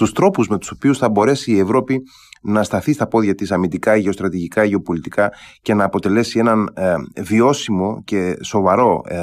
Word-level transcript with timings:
στους 0.00 0.12
τρόπους 0.12 0.48
με 0.48 0.58
τους 0.58 0.70
οποίους 0.70 0.98
θα 0.98 1.08
μπορέσει 1.08 1.52
η 1.52 1.58
Ευρώπη 1.58 2.02
να 2.42 2.62
σταθεί 2.62 2.92
στα 2.92 3.06
πόδια 3.06 3.34
της 3.34 3.52
αμυντικά, 3.52 3.96
γεωστρατηγικά, 3.96 4.64
γεωπολιτικά 4.64 5.32
και 5.62 5.74
να 5.74 5.84
αποτελέσει 5.84 6.38
έναν 6.38 6.70
ε, 6.74 6.94
βιώσιμο 7.22 8.02
και 8.04 8.36
σοβαρό 8.42 9.02
ε, 9.06 9.18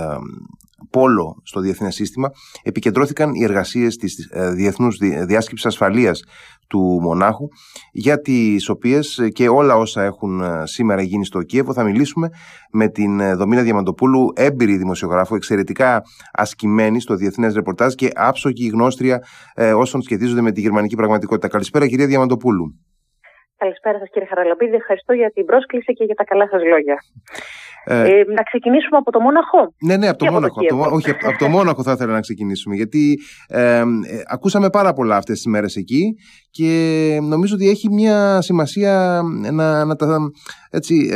πόλο 0.90 1.42
στο 1.44 1.60
διεθνές 1.60 1.96
σύστημα 1.96 2.32
επικεντρώθηκαν 2.64 3.34
οι 3.34 3.44
εργασίες 3.44 3.96
της 3.96 4.30
ε, 4.32 4.52
Διεθνούς 4.52 4.98
Διάσκεψης 4.98 5.66
Ασφαλείας 5.66 6.24
του 6.70 7.00
Μονάχου 7.02 7.48
για 7.92 8.22
τις 8.22 8.70
οποίες 8.70 9.30
και 9.34 9.50
όλα 9.50 9.76
όσα 9.76 10.04
έχουν 10.04 10.42
ε, 10.42 10.66
σήμερα 10.66 11.02
γίνει 11.02 11.26
στο 11.26 11.42
Κίεβο 11.42 11.74
θα 11.74 11.84
μιλήσουμε 11.84 12.30
με 12.72 12.88
την 12.88 13.20
ε, 13.20 13.34
Δομήνα 13.34 13.62
Διαμαντοπούλου 13.62 14.34
έμπειρη 14.36 14.78
δημοσιογράφο 14.78 15.36
εξαιρετικά 15.36 16.02
ασκημένη 16.34 17.00
στο 17.02 17.16
διεθνές 17.16 17.54
ρεπορτάζ 17.54 17.94
και 17.94 18.10
άψογη 18.16 18.68
γνώστρια 18.68 19.24
όσων 19.76 20.02
σχετίζονται 20.02 20.42
με 20.42 20.52
τη 20.52 20.62
γερμανική 20.62 20.96
πραγματικότητα. 20.96 21.48
Καλησπέρα 21.48 21.88
κυρία 21.88 22.08
Διαμαντοπούλου. 22.08 22.76
Καλησπέρα 23.58 23.98
σας 24.00 24.10
κύριε 24.10 24.28
Χαραλαμπίδη. 24.28 24.76
Ευχαριστώ 24.76 25.14
για 25.14 25.32
την 25.32 25.46
πρόσκληση 25.46 25.94
και 25.94 26.04
για 26.04 26.16
τα 26.16 26.24
καλά 26.24 26.48
σας 26.48 26.62
λόγια. 26.64 26.98
Ε, 27.90 28.02
ε, 28.02 28.24
να 28.28 28.44
ξεκινήσουμε 28.44 28.98
από 28.98 29.12
το 29.12 29.20
Μόναχο. 29.20 29.74
Ναι, 29.82 29.98
ναι, 29.98 30.08
από 30.08 30.18
το 30.18 30.32
Μόναχο. 30.32 30.60
Από 30.60 30.84
το, 30.84 30.96
όχι, 30.96 31.10
από, 31.10 31.38
το 31.40 31.48
Μόναχο 31.48 31.84
θα 31.84 31.92
ήθελα 31.92 32.14
να 32.14 32.20
ξεκινήσουμε. 32.20 32.76
Γιατί 32.76 33.20
ε, 33.48 33.84
ακούσαμε 34.32 34.70
πάρα 34.70 34.94
πολλά 34.94 35.16
αυτές 35.16 35.36
τις 35.36 35.46
μέρες 35.46 35.76
εκεί 35.76 36.16
και 36.52 36.70
νομίζω 37.22 37.56
ότι 37.56 37.70
έχει 37.70 37.90
μια 37.94 38.42
σημασία 38.42 39.22
να, 39.52 39.86
να 39.86 39.96
τα 39.96 40.18
έτσι, 40.72 41.10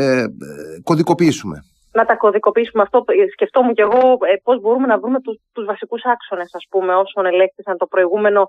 κωδικοποιήσουμε. 0.83 1.63
Να 1.93 2.05
τα 2.05 2.15
κωδικοποιήσουμε 2.15 2.83
αυτό. 2.83 3.03
Σκεφτόμουν 3.31 3.73
κι 3.73 3.81
εγώ 3.81 4.17
πώς 4.43 4.61
μπορούμε 4.61 4.87
να 4.87 4.99
βρούμε 4.99 5.19
τους, 5.21 5.37
τους 5.53 5.65
βασικούς 5.65 6.01
άξονες, 6.05 6.49
ας 6.53 6.65
πούμε, 6.69 6.93
όσων 6.93 7.25
ελέγχθησαν 7.25 7.77
το 7.77 7.85
προηγούμενο 7.85 8.47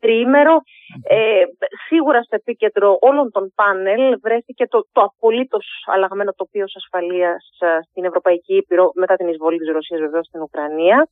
τριήμερο. 0.00 0.54
Ε, 1.02 1.42
σίγουρα 1.88 2.22
στο 2.22 2.34
επίκεντρο 2.40 2.98
όλων 3.00 3.30
των 3.30 3.52
πάνελ 3.54 4.18
βρέθηκε 4.22 4.66
το, 4.66 4.86
το 4.92 5.00
απολύτως 5.00 5.66
αλλαγμένο 5.86 6.32
τοπίο 6.32 6.64
ασφαλείας 6.74 7.48
ε, 7.58 7.66
στην 7.90 8.04
Ευρωπαϊκή 8.04 8.54
Ήπειρο 8.56 8.90
μετά 8.94 9.14
την 9.16 9.28
εισβολή 9.28 9.58
της 9.58 9.70
Ρωσίας 9.72 10.00
βεβαίως 10.00 10.26
στην 10.26 10.40
Ουκρανία. 10.40 11.08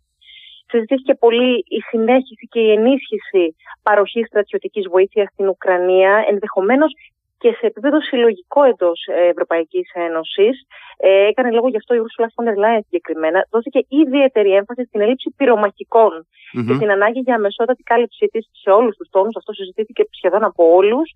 Συζητήθηκε 0.69 1.15
πολύ 1.15 1.65
η 1.69 1.81
συνέχιση 1.89 2.47
και 2.51 2.61
η 2.61 2.70
ενίσχυση 2.73 3.56
παροχής 3.83 4.27
στρατιωτικής 4.27 4.89
βοήθειας 4.89 5.28
στην 5.33 5.48
Ουκρανία, 5.48 6.25
ενδεχομένως 6.28 6.93
και 7.39 7.51
σε 7.59 7.67
επίπεδο 7.67 8.01
συλλογικό 8.01 8.62
εντός 8.62 9.06
Ευρωπαϊκής 9.33 9.91
Ένωσης. 9.95 10.67
Ε, 10.97 11.27
έκανε 11.27 11.51
λόγο 11.51 11.69
γι' 11.69 11.77
αυτό 11.77 11.95
η 11.95 12.01
Ursula 12.06 12.28
von 12.34 12.45
der 12.48 12.56
Leyen 12.62 12.81
συγκεκριμένα. 12.84 13.47
Δόθηκε 13.51 13.81
ιδιαίτερη 13.89 14.51
έμφαση 14.51 14.84
στην 14.84 15.01
έλλειψη 15.01 15.34
πυρομαχικών 15.37 16.12
mm-hmm. 16.27 16.65
και 16.67 16.75
την 16.78 16.91
ανάγκη 16.91 17.20
για 17.20 17.34
αμεσότατη 17.34 17.83
κάλυψή 17.83 18.27
της 18.27 18.48
σε 18.62 18.70
όλους 18.70 18.97
τους 18.97 19.09
τόνους. 19.11 19.37
Αυτό 19.37 19.53
συζητήθηκε 19.53 20.03
σχεδόν 20.11 20.45
από 20.45 20.75
όλους. 20.75 21.11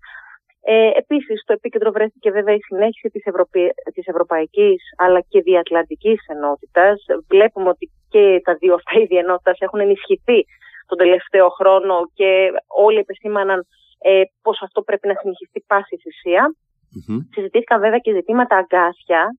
Ε, 0.63 0.89
Επίσης, 0.95 1.41
στο 1.41 1.53
επίκεντρο 1.53 1.91
βρέθηκε 1.91 2.31
βέβαια 2.31 2.55
η 2.55 2.59
συνέχιση 2.59 3.09
της 3.09 3.25
Ευρωπη... 3.25 3.69
της 3.93 4.07
Ευρωπαϊκής 4.07 4.81
αλλά 4.97 5.19
και 5.29 5.41
Διατλαντικής 5.41 6.19
Ενότητας. 6.27 7.05
Βλέπουμε 7.27 7.69
ότι 7.69 7.89
και 8.09 8.41
τα 8.43 8.53
δύο 8.53 8.73
αυτά 8.73 8.99
είδη 8.99 9.17
ενότητας 9.17 9.57
έχουν 9.59 9.79
ενισχυθεί 9.79 10.45
τον 10.87 10.97
τελευταίο 10.97 11.49
χρόνο 11.49 11.95
και 12.13 12.51
όλοι 12.67 12.97
επεσήμαναν 12.97 13.65
ε, 14.01 14.21
πώς 14.41 14.61
αυτό 14.61 14.81
πρέπει 14.81 15.07
να 15.07 15.15
συνεχιστεί 15.21 15.63
πάση 15.67 15.97
θυσία. 15.97 16.55
Mm-hmm. 16.95 17.19
Συζητήθηκαν 17.33 17.79
βέβαια 17.79 17.97
και 17.97 18.13
ζητήματα 18.13 18.55
αγκάσια. 18.55 19.35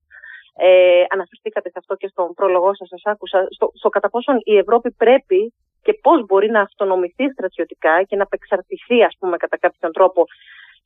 Ε, 0.56 1.04
αναφερθήκατε 1.08 1.68
σε 1.68 1.78
αυτό 1.78 1.94
και 1.94 2.08
στον 2.08 2.34
πρόλογό 2.34 2.74
σας, 2.74 2.88
σας 2.88 3.02
άκουσα, 3.04 3.46
στο, 3.50 3.70
στο 3.74 3.88
κατά 3.88 4.10
πόσον 4.10 4.36
η 4.44 4.56
Ευρώπη 4.56 4.90
πρέπει 4.90 5.52
και 5.82 5.98
πώς 6.02 6.26
μπορεί 6.26 6.50
να 6.50 6.60
αυτονομηθεί 6.60 7.30
στρατιωτικά 7.30 8.02
και 8.02 8.16
να 8.16 8.22
απεξαρτηθεί, 8.22 9.02
ας 9.02 9.16
πούμε, 9.18 9.36
κατά 9.36 9.56
κάποιον 9.58 9.92
τρόπο 9.92 10.24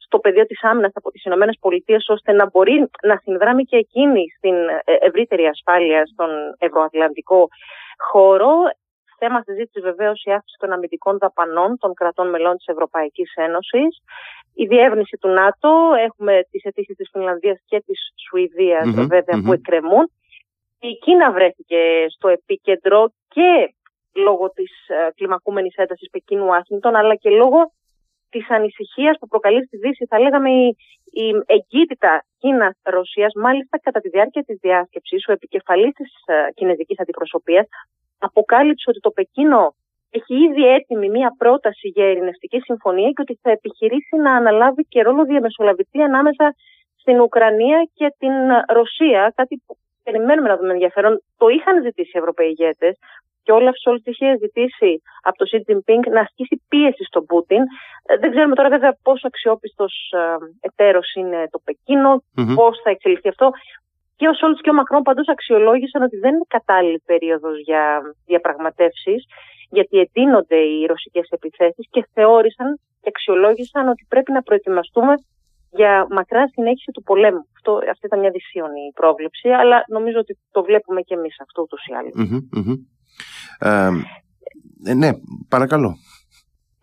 στο 0.07 0.19
πεδίο 0.19 0.47
της 0.47 0.63
άμυνας 0.63 0.93
από 0.95 1.11
τις 1.11 1.25
Ηνωμένες 1.25 1.57
Πολιτείες 1.61 2.09
ώστε 2.09 2.33
να 2.33 2.47
μπορεί 2.51 2.89
να 3.03 3.17
συνδράμει 3.23 3.65
και 3.65 3.77
εκείνη 3.77 4.25
στην 4.37 4.55
ε, 4.55 4.93
ευρύτερη 5.01 5.47
ασφάλεια 5.47 6.07
στον 6.07 6.31
ευρωατλαντικό 6.59 7.49
χώρο. 8.11 8.53
Θέμα 9.19 9.43
συζήτησης 9.43 9.83
βεβαίως 9.83 10.25
η 10.25 10.31
αύξηση 10.31 10.59
των 10.59 10.73
αμυντικών 10.73 11.19
δαπανών 11.19 11.79
των 11.79 11.95
κρατών 11.95 12.31
μελών 12.31 12.57
της 12.57 12.67
Ευρωπαϊκής 12.67 13.33
Ένωσης, 13.35 14.03
η 14.55 14.67
διεύνηση 14.67 15.17
του 15.21 15.29
ΝΑΤΟ. 15.29 15.71
Έχουμε 16.05 16.41
τις 16.51 16.65
αιτήσεις 16.65 16.97
της 16.97 17.09
Φινλανδίας 17.13 17.59
και 17.67 17.83
της 17.87 17.99
σουηδια 18.29 18.83
βεβαια 18.85 19.43
που 19.45 19.53
εκκρεμούν. 19.53 20.11
Η 20.81 20.93
Κίνα 20.93 21.33
βρέθηκε 21.33 22.07
στο 22.09 22.29
επίκεντρο 22.29 23.13
και 23.29 23.75
λόγω 24.17 24.51
της 24.51 24.73
ε, 24.89 25.09
κλιμακούμενης 25.15 25.77
έντασης 25.77 26.11
Πεκίνου 26.11 26.45
Ουάσιγκτον, 26.45 26.95
αλλά 26.97 27.15
και 27.15 27.31
λόγω 27.31 27.71
της 28.31 28.51
ανησυχίας 28.51 29.17
που 29.21 29.27
προκαλεί 29.29 29.67
στη 29.67 29.77
Δύση, 29.77 30.07
θα 30.07 30.19
λέγαμε 30.19 30.51
η, 30.51 30.77
η 31.05 31.27
εγκύτητα 31.47 32.25
Κίνα-Ρωσία, 32.39 33.29
μάλιστα 33.35 33.79
κατά 33.79 34.01
τη 34.01 34.09
διάρκεια 34.09 34.43
της 34.43 34.59
διάσκεψης, 34.61 35.27
ο 35.29 35.33
επικεφαλής 35.33 35.93
της 35.93 36.13
uh, 36.27 36.53
κινέζικης 36.55 37.01
αντιπροσωπείας 37.01 37.67
αποκάλυψε 38.19 38.91
ότι 38.91 39.01
το 39.01 39.11
Πεκίνο 39.11 39.75
έχει 40.11 40.35
ήδη 40.47 40.65
έτοιμη 40.67 41.09
μία 41.09 41.35
πρόταση 41.39 41.89
για 41.89 42.11
ειρηνευτική 42.11 42.61
συμφωνία 42.61 43.11
και 43.11 43.23
ότι 43.23 43.39
θα 43.43 43.51
επιχειρήσει 43.51 44.17
να 44.17 44.33
αναλάβει 44.37 44.83
και 44.83 45.03
ρόλο 45.03 45.25
διαμεσολαβητή 45.25 46.03
ανάμεσα 46.03 46.55
στην 47.01 47.21
Ουκρανία 47.21 47.89
και 47.95 48.15
την 48.19 48.35
Ρωσία, 48.69 49.33
κάτι 49.35 49.63
που 49.67 49.77
περιμένουμε 50.03 50.49
να 50.49 50.57
δούμε 50.57 50.73
ενδιαφέρον. 50.73 51.23
Το 51.37 51.49
είχαν 51.49 51.83
ζητήσει 51.83 52.11
οι 52.15 52.19
Ευρωπαίοι 52.19 52.49
ηγέτες 52.49 52.99
και 53.43 53.53
όλα 53.53 53.73
Σόλτς 53.83 54.07
είχε 54.07 54.37
ζητήσει 54.43 55.03
από 55.23 55.37
το 55.39 55.47
Xi 55.51 55.59
Jinping 55.67 56.03
να 56.11 56.21
ασκήσει 56.21 56.63
πίεση 56.69 57.05
στον 57.05 57.27
Πούτιν. 57.27 57.63
Ε, 58.07 58.17
δεν 58.21 58.31
ξέρουμε 58.31 58.55
τώρα 58.55 58.69
βέβαια 58.69 58.97
πόσο 59.03 59.27
αξιόπιστος 59.27 59.93
ε, 60.13 60.19
εταίρος 60.61 61.15
είναι 61.15 61.49
το 61.51 61.59
Πεκίνο, 61.65 62.13
mm-hmm. 62.15 62.55
πώς 62.55 62.81
θα 62.85 62.91
εξελιχθεί 62.91 63.29
αυτό 63.29 63.51
και 64.17 64.29
ο 64.29 64.35
Σόλτ 64.35 64.59
και 64.61 64.71
ο 64.71 64.75
Μακρόν 64.75 65.03
παντού 65.03 65.23
αξιολόγησαν 65.27 66.03
ότι 66.03 66.17
δεν 66.17 66.35
είναι 66.35 66.49
κατάλληλη 66.57 67.01
περίοδος 67.11 67.57
για 67.69 67.83
διαπραγματεύσεις, 68.27 69.25
γιατί 69.71 69.99
εντείνονται 69.99 70.57
οι 70.57 70.87
ρωσικές 70.87 71.29
επιθέσεις 71.31 71.87
και 71.91 72.09
θεώρησαν 72.13 72.69
και 73.01 73.09
αξιολόγησαν 73.15 73.89
ότι 73.89 74.07
πρέπει 74.09 74.33
να 74.33 74.43
προετοιμαστούμε 74.43 75.15
για 75.71 76.07
μακρά 76.11 76.49
συνέχιση 76.49 76.91
του 76.95 77.03
πολέμου. 77.03 77.45
Αυτό, 77.57 77.73
αυτή 77.91 78.07
ήταν 78.07 78.19
μια 78.19 78.31
δυσίωνη 78.31 78.93
πρόβλεψη, 78.95 79.49
αλλά 79.49 79.85
νομίζω 79.89 80.19
ότι 80.19 80.39
το 80.51 80.63
βλέπουμε 80.63 81.01
και 81.01 81.15
εμείς 81.15 81.41
αυτό 81.41 81.63
ούτως 81.63 81.81
ή 81.91 81.93
άλλως. 81.99 82.15
Ε, 84.85 84.95
ναι, 84.95 85.11
παρακαλώ. 85.49 85.97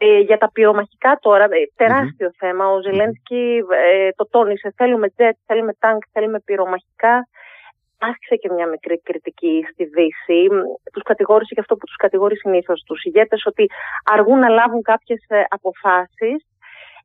Ε, 0.06 0.20
για 0.20 0.38
τα 0.38 0.52
πυρομαχικά 0.52 1.18
τώρα, 1.22 1.44
ε, 1.44 1.72
τεράστιο 1.76 2.32
θέμα. 2.38 2.68
Ο 2.68 2.82
Ζελένσκι 2.82 3.64
ε, 3.86 4.10
το 4.16 4.28
τόνισε. 4.30 4.74
Θέλουμε 4.76 5.10
τζετ, 5.10 5.36
θέλουμε 5.46 5.74
τάγκ, 5.80 5.98
θέλουμε 6.12 6.40
πυρομαχικά. 6.40 7.28
Άρχισε 7.98 8.36
και 8.36 8.52
μια 8.52 8.68
μικρή 8.68 9.02
κριτική 9.02 9.66
στη 9.72 9.84
Δύση. 9.84 10.48
Τους 10.94 11.04
κατηγόρησε 11.04 11.54
και 11.54 11.60
αυτό 11.60 11.76
που 11.76 11.86
τους 11.86 11.96
κατηγορεί 11.96 12.38
συνήθως 12.38 12.84
τους 12.88 13.04
ηγέτες, 13.04 13.46
ότι 13.46 13.66
αργούν 14.04 14.40
να 14.40 14.50
λάβουν 14.50 14.82
κάποιες 14.82 15.22
αποφάσεις. 15.50 16.46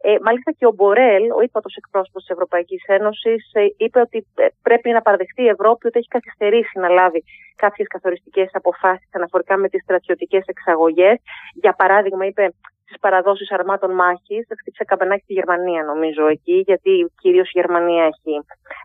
Ε, 0.00 0.16
μάλιστα 0.22 0.50
και 0.59 0.66
ο 0.66 0.72
Μπορέλ, 0.72 1.30
ο 1.30 1.41
ύπατος 1.42 1.75
εκπρόσωπος 1.75 2.22
της 2.22 2.30
Ευρωπαϊκής 2.30 2.82
Ένωσης, 2.86 3.50
ε, 3.53 3.66
είπε 3.76 4.00
ότι 4.00 4.26
πρέπει 4.62 4.91
να 4.91 5.03
παραδεχτεί 5.03 5.42
η 5.42 5.48
Ευρώπη 5.48 5.86
ότι 5.86 5.98
έχει 5.98 6.09
καθυστερήσει 6.09 6.78
να 6.78 6.88
λάβει 6.88 7.25
κάποιες 7.56 7.88
καθοριστικές 7.88 8.50
αποφάσεις 8.53 9.09
αναφορικά 9.12 9.56
με 9.56 9.69
τις 9.69 9.82
στρατιωτικές 9.82 10.44
εξαγωγές. 10.47 11.19
Για 11.54 11.72
παράδειγμα, 11.72 12.26
είπε 12.26 12.53
τις 12.88 12.99
παραδόσεις 13.00 13.50
αρμάτων 13.50 13.91
μάχης. 13.94 14.47
Χτύπησε 14.60 14.84
καμπανάκι 14.84 15.22
στη 15.22 15.32
Γερμανία, 15.32 15.82
νομίζω, 15.84 16.26
εκεί, 16.26 16.62
γιατί 16.66 17.12
κυρίως 17.21 17.49
η 17.49 17.59
Γερμανία 17.60 18.04
έχει 18.04 18.34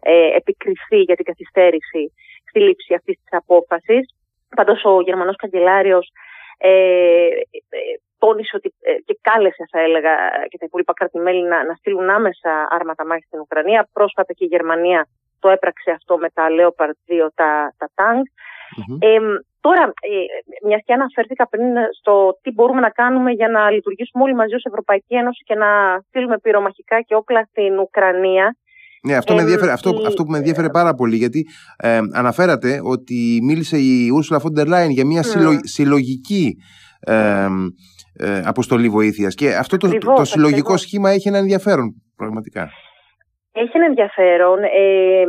ε, 0.02 0.36
επικριθεί 0.36 1.00
για 1.08 1.16
την 1.16 1.26
καθυστέρηση 1.26 2.14
στη 2.50 2.60
λήψη 2.60 2.94
αυτής 2.94 3.16
της 3.16 3.32
απόφασης. 3.42 4.16
Πάντως, 4.56 4.84
ο 4.84 5.02
Γερμανός 5.02 5.36
καγκελάριος 5.36 6.12
ε, 6.58 7.28
ε, 7.70 7.80
τόνισε 8.18 8.56
ότι 8.56 8.74
ε, 8.82 8.94
και 9.06 9.18
κάλεσε, 9.22 9.64
θα 9.72 9.80
έλεγα, 9.80 10.14
και 10.50 10.58
τα 10.58 10.66
υπόλοιπα 10.66 10.94
κράτη-μέλη 10.94 11.44
να, 11.44 11.64
να 11.64 11.74
στείλουν 11.74 12.10
άμεσα 12.10 12.68
άρματα 12.70 13.06
μάχη 13.06 13.26
στην 13.28 13.40
Ουκρανία. 13.40 13.88
Πρόσφατα 13.94 14.34
και 14.34 14.44
η 14.44 14.48
Γερμανία 14.48 15.08
το 15.40 15.50
έπραξε 15.50 15.92
αυτό 15.92 16.18
με 16.18 16.30
τα 16.30 16.48
Leopard 16.58 16.96
2, 17.26 17.28
τα, 17.36 17.74
τα 17.78 17.90
τάγκ. 17.96 18.24
Τώρα, 19.00 19.14
ε, 19.14 19.20
μιας 20.66 20.82
και 20.86 20.94
αναφέρθηκα 20.94 21.48
πριν 21.48 21.66
στο 22.00 22.40
τι 22.42 22.52
μπορούμε 22.52 22.80
να 22.80 22.90
κάνουμε 22.90 23.32
για 23.32 23.50
να 23.50 23.72
λειτουργήσουμε 23.72 24.24
όλοι 24.24 24.36
μαζί 24.36 24.56
ως 24.56 24.64
Ευρωπαϊκή 24.64 25.16
Ένωση 25.16 25.44
και 25.44 25.56
να 25.56 25.68
στείλουμε 26.08 26.38
πυρομαχικά 26.38 27.02
και 27.02 27.16
όπλα 27.16 27.48
στην 27.50 27.80
Ουκρανία. 27.80 28.56
Ναι, 29.08 29.16
αυτό, 29.16 29.34
με 29.34 29.72
αυτό, 29.72 29.90
αυτό 30.08 30.24
που 30.24 30.32
με 30.32 30.38
ενδιαφέρε 30.38 30.70
πάρα 30.70 30.94
πολύ, 30.94 31.16
γιατί 31.16 31.46
ε, 31.78 32.00
αναφέρατε 32.14 32.80
ότι 32.84 33.40
μίλησε 33.44 33.78
η 33.78 34.10
Ursula 34.18 34.38
von 34.38 34.60
der 34.60 34.68
Leyen 34.74 34.90
για 34.90 35.06
μια 35.06 35.24
συλλογική 35.64 36.56
ε, 37.00 37.48
ε, 38.14 38.42
αποστολή 38.46 38.90
βοήθειας. 38.90 39.36
Και 39.36 39.56
αυτό 39.56 39.78
το, 39.78 39.98
το, 39.98 40.26
συλλογικό 40.26 40.78
σχήμα 40.78 41.10
έχει 41.10 41.28
ένα 41.28 41.38
ενδιαφέρον, 41.38 42.02
πραγματικά. 42.16 42.70
Έχει 43.52 43.72
ένα 43.74 43.86
ενδιαφέρον. 43.86 44.64
Ε, 44.64 45.24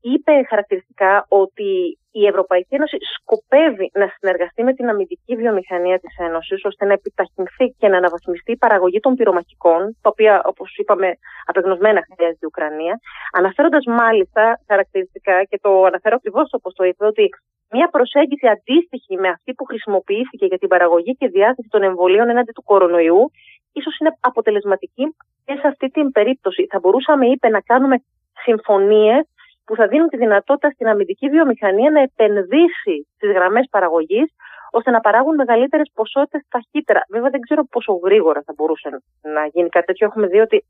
είπε 0.00 0.32
χαρακτηριστικά 0.48 1.26
ότι 1.28 1.98
η 2.20 2.26
Ευρωπαϊκή 2.26 2.74
Ένωση 2.74 2.96
σκοπεύει 3.14 3.90
να 4.00 4.06
συνεργαστεί 4.16 4.62
με 4.62 4.72
την 4.74 4.88
αμυντική 4.88 5.36
βιομηχανία 5.36 5.98
της 5.98 6.14
Ένωσης 6.18 6.64
ώστε 6.64 6.84
να 6.84 6.92
επιταχυνθεί 6.92 7.66
και 7.78 7.88
να 7.88 7.96
αναβαθμιστεί 7.96 8.52
η 8.52 8.56
παραγωγή 8.56 9.00
των 9.00 9.14
πυρομαχικών, 9.14 9.80
τα 10.02 10.08
οποία 10.12 10.42
όπως 10.44 10.76
είπαμε 10.76 11.08
απεγνωσμένα 11.44 12.00
χρειάζεται 12.08 12.44
η 12.46 12.50
Ουκρανία, 12.52 12.94
αναφέροντας 13.32 13.84
μάλιστα 13.86 14.60
χαρακτηριστικά 14.68 15.44
και 15.44 15.58
το 15.62 15.84
αναφέρω 15.84 16.14
ακριβώς 16.18 16.48
όπως 16.52 16.74
το 16.74 16.84
είπε 16.84 17.04
ότι 17.06 17.28
μια 17.70 17.88
προσέγγιση 17.88 18.46
αντίστοιχη 18.46 19.16
με 19.16 19.28
αυτή 19.28 19.54
που 19.54 19.64
χρησιμοποιήθηκε 19.64 20.46
για 20.46 20.58
την 20.58 20.68
παραγωγή 20.68 21.12
και 21.20 21.28
διάθεση 21.28 21.68
των 21.70 21.82
εμβολίων 21.82 22.28
έναντι 22.28 22.52
του 22.52 22.62
κορονοϊού 22.62 23.30
ίσως 23.72 23.98
είναι 23.98 24.16
αποτελεσματική 24.20 25.04
και 25.44 25.54
σε 25.60 25.66
αυτή 25.66 25.88
την 25.88 26.12
περίπτωση. 26.12 26.66
Θα 26.70 26.78
μπορούσαμε, 26.78 27.26
είπε, 27.26 27.48
να 27.48 27.60
κάνουμε 27.60 27.96
συμφωνίες 28.44 29.24
που 29.66 29.74
θα 29.74 29.86
δίνουν 29.86 30.08
τη 30.08 30.16
δυνατότητα 30.16 30.70
στην 30.70 30.88
αμυντική 30.88 31.28
βιομηχανία 31.28 31.90
να 31.90 32.00
επενδύσει 32.00 32.96
στις 33.14 33.30
γραμμές 33.32 33.66
παραγωγής 33.70 34.28
ώστε 34.70 34.90
να 34.90 35.00
παράγουν 35.00 35.34
μεγαλύτερες 35.34 35.90
ποσότητες 35.94 36.42
ταχύτερα. 36.48 37.02
Βέβαια, 37.08 37.30
δεν 37.30 37.40
ξέρω 37.40 37.64
πόσο 37.64 37.92
γρήγορα 38.04 38.42
θα 38.46 38.52
μπορούσε 38.56 38.88
να 39.34 39.46
γίνει 39.52 39.68
κάτι 39.68 39.86
τέτοιο. 39.86 40.06
Έχουμε 40.06 40.26
δει 40.26 40.38
ότι 40.38 40.64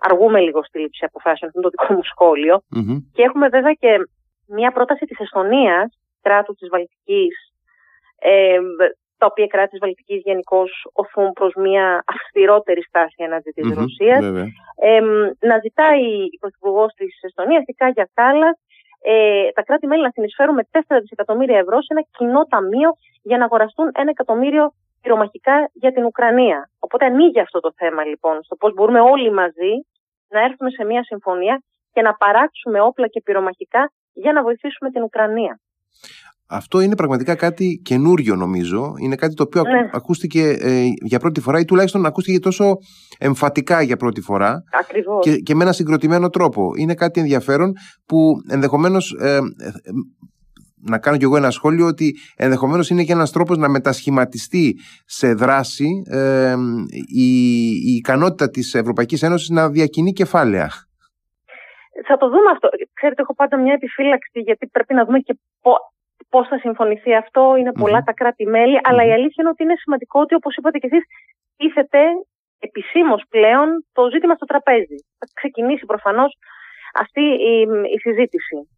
αργούμε 0.00 0.40
λίγο 0.40 0.64
στη 0.64 0.78
λήψη 0.78 1.04
αποφάσεων. 1.04 1.50
Αυτό 1.50 1.60
είναι 1.60 1.70
το 1.70 1.74
δικό 1.76 1.94
μου 1.94 2.04
σχολιο 2.12 2.62
Και 3.12 3.22
έχουμε 3.22 3.48
βέβαια 3.48 3.72
και 3.72 3.92
μια 4.46 4.70
πρόταση 4.72 5.04
της 5.04 5.18
Εσθονίας, 5.18 5.98
κράτους 6.22 6.56
της 6.58 6.68
Βαλτικής, 6.68 7.34
ε, 8.18 8.58
τα 9.20 9.26
οποία 9.30 9.46
κράτη 9.46 9.70
της 9.70 9.78
Βαλτικής 9.84 10.20
γενικώς 10.28 10.70
οθούν 10.92 11.32
προς 11.32 11.52
μια 11.54 12.02
αυστηρότερη 12.14 12.82
στάση 12.82 13.20
εναντί 13.28 13.50
της 13.50 13.66
mm 13.68 13.78
Ρωσίας. 13.80 14.22
να 15.50 15.56
ζητάει 15.64 16.04
η 16.34 16.38
Πρωθυπουργός 16.40 16.90
της 16.94 17.12
Εστονίας, 17.22 17.62
η 17.66 17.72
Κάγια 17.72 18.08
Κάλλας, 18.14 18.56
ε, 19.02 19.50
τα 19.54 19.62
κράτη-μέλη 19.62 20.02
να 20.02 20.10
συνεισφέρουν 20.10 20.54
με 20.54 20.64
4 20.70 21.00
δισεκατομμύρια 21.00 21.58
ευρώ 21.58 21.76
σε 21.82 21.90
ένα 21.94 22.02
κοινό 22.16 22.42
ταμείο 22.44 22.90
για 23.22 23.38
να 23.38 23.44
αγοραστούν 23.44 23.90
ένα 23.94 24.10
εκατομμύριο 24.10 24.64
πυρομαχικά 25.02 25.70
για 25.72 25.92
την 25.92 26.04
Ουκρανία. 26.04 26.70
Οπότε 26.78 27.04
ανοίγει 27.04 27.40
αυτό 27.40 27.60
το 27.60 27.72
θέμα 27.76 28.04
λοιπόν, 28.04 28.42
στο 28.42 28.56
πώς 28.56 28.74
μπορούμε 28.74 29.00
όλοι 29.00 29.30
μαζί 29.32 29.72
να 30.28 30.40
έρθουμε 30.40 30.70
σε 30.70 30.84
μια 30.84 31.02
συμφωνία 31.04 31.62
και 31.92 32.02
να 32.02 32.14
παράξουμε 32.14 32.80
όπλα 32.80 33.06
και 33.06 33.20
πυρομαχικά 33.24 33.92
για 34.12 34.32
να 34.32 34.42
βοηθήσουμε 34.42 34.90
την 34.90 35.02
Ουκρανία. 35.02 35.60
Αυτό 36.50 36.80
είναι 36.80 36.96
πραγματικά 36.96 37.34
κάτι 37.34 37.80
καινούριο 37.84 38.34
νομίζω. 38.36 38.94
Είναι 38.98 39.14
κάτι 39.14 39.34
το 39.34 39.42
οποίο 39.42 39.62
ναι. 39.62 39.90
ακούστηκε 39.92 40.56
ε, 40.60 40.84
για 41.04 41.18
πρώτη 41.18 41.40
φορά 41.40 41.58
ή 41.58 41.64
τουλάχιστον 41.64 42.06
ακούστηκε 42.06 42.38
τόσο 42.38 42.76
εμφατικά 43.18 43.82
για 43.82 43.96
πρώτη 43.96 44.20
φορά. 44.20 44.62
Ακριβώς. 44.80 45.24
Και, 45.24 45.36
και 45.36 45.54
με 45.54 45.62
ένα 45.62 45.72
συγκροτημένο 45.72 46.28
τρόπο. 46.28 46.72
Είναι 46.76 46.94
κάτι 46.94 47.20
ενδιαφέρον 47.20 47.72
που 48.06 48.32
ενδεχομένως 48.48 49.16
ε, 49.20 49.36
ε, 49.36 49.40
να 50.88 50.98
κάνω 50.98 51.16
κι 51.16 51.24
εγώ 51.24 51.36
ένα 51.36 51.50
σχόλιο 51.50 51.86
ότι 51.86 52.14
ενδεχομένως 52.36 52.90
είναι 52.90 53.02
και 53.02 53.12
ένας 53.12 53.32
τρόπος 53.32 53.56
να 53.56 53.68
μετασχηματιστεί 53.68 54.74
σε 55.06 55.32
δράση 55.32 55.88
η, 57.14 57.30
η 57.70 57.94
ικανότητα 57.96 58.50
της 58.50 58.74
Ευρωπαϊκής 58.74 59.22
Ένωσης 59.22 59.48
να 59.48 59.70
διακινεί 59.70 60.12
κεφάλαια. 60.12 60.70
Θα 62.06 62.16
το 62.16 62.26
δούμε 62.28 62.50
αυτό. 62.50 62.68
Ξέρετε, 62.92 63.22
έχω 63.22 63.34
πάντα 63.34 63.56
μια 63.58 63.72
επιφύλαξη 63.72 64.40
γιατί 64.40 64.66
πρέπει 64.66 64.94
να 64.94 65.04
δούμε 65.04 65.18
και 65.18 65.34
Πώς 66.30 66.48
θα 66.48 66.58
συμφωνηθεί 66.58 67.14
αυτό, 67.14 67.56
είναι 67.58 67.72
τα 68.04 68.12
κράτη-μέλη, 68.12 68.80
αλλά 68.82 69.02
η 69.04 69.12
αλήθεια 69.12 69.40
είναι 69.40 69.48
ότι 69.48 69.62
είναι 69.62 69.76
σημαντικό 69.76 70.20
ότι, 70.20 70.34
όπως 70.34 70.56
είπατε 70.56 70.78
και 70.78 70.88
εσείς, 70.90 71.04
τίθεται 71.56 72.00
επισήμως 72.58 73.22
πλέον 73.28 73.68
το 73.92 74.10
ζήτημα 74.12 74.34
στο 74.34 74.44
τραπέζι. 74.44 74.96
Θα 75.18 75.26
ξεκινήσει 75.34 75.84
προφανώς 75.86 76.36
αυτή 76.94 77.20
η, 77.20 77.60
η 77.94 77.98
συζήτηση. 77.98 78.68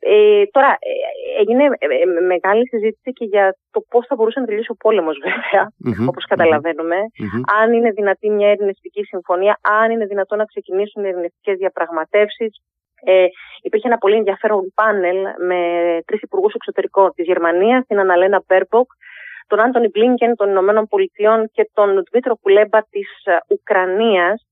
Ε, 0.00 0.44
τώρα, 0.50 0.70
ε, 0.80 1.40
έγινε 1.40 1.64
ε, 1.64 1.86
ε, 1.86 2.20
μεγάλη 2.26 2.68
συζήτηση 2.68 3.12
και 3.12 3.24
για 3.24 3.56
το 3.70 3.80
πώς 3.90 4.06
θα 4.06 4.14
μπορούσε 4.14 4.40
να 4.40 4.46
τελειώσει 4.46 4.70
ο 4.70 4.74
πόλεμος, 4.74 5.16
βέβαια, 5.28 5.64
mm-hmm, 5.86 6.08
όπως 6.08 6.24
καταλαβαίνουμε. 6.24 6.96
Αν 7.60 7.72
είναι 7.72 7.90
δυνατή 7.90 8.30
μια 8.30 8.50
ειρηνευτική 8.50 9.02
συμφωνία, 9.04 9.58
αν 9.62 9.90
είναι 9.90 10.06
δυνατό 10.06 10.36
να 10.36 10.44
ξεκινήσουν 10.44 11.04
ειρηνευτικές 11.04 11.56
διαπραγματεύσεις. 11.56 12.50
Ε, 13.04 13.26
υπήρχε 13.62 13.88
ένα 13.88 13.98
πολύ 13.98 14.16
ενδιαφέρον 14.16 14.72
πάνελ 14.74 15.16
με 15.38 15.60
τρεις 16.06 16.20
υπουργούς 16.22 16.54
εξωτερικών 16.54 17.12
της 17.14 17.26
Γερμανίας, 17.26 17.86
την 17.86 17.98
Αναλένα 17.98 18.42
Μπέρμποκ, 18.46 18.90
τον 19.46 19.60
Άντωνι 19.60 19.88
Μπλίνκεν 19.88 20.34
των 20.36 20.48
Ηνωμένων 20.48 20.86
Πολιτειών 20.86 21.50
και 21.52 21.70
τον 21.74 21.88
Δημήτρο 22.10 22.36
Κουλέμπα 22.36 22.82
της 22.82 23.08
ε, 23.24 23.36
Ουκρανίας. 23.48 24.46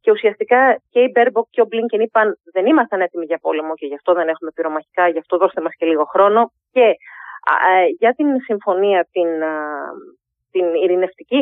Και 0.00 0.10
ουσιαστικά 0.10 0.80
και 0.90 1.00
η 1.00 1.10
Μπέρμποκ 1.12 1.46
και 1.50 1.60
ο 1.60 1.64
Μπλίνκεν 1.64 2.00
είπαν 2.00 2.38
δεν 2.52 2.66
ήμασταν 2.66 3.00
έτοιμοι 3.00 3.24
για 3.24 3.38
πόλεμο 3.38 3.74
και 3.74 3.86
γι' 3.86 3.94
αυτό 3.94 4.12
δεν 4.12 4.28
έχουμε 4.28 4.50
πυρομαχικά, 4.54 5.08
γι' 5.08 5.18
αυτό 5.18 5.36
δώστε 5.36 5.60
μας 5.60 5.74
και 5.76 5.86
λίγο 5.86 6.04
χρόνο. 6.04 6.52
Και 6.72 6.80
ε, 6.80 7.86
για 7.98 8.12
την 8.14 8.40
συμφωνία 8.40 9.08
την, 9.12 9.28
την 10.50 10.74
ειρηνευτική 10.74 11.40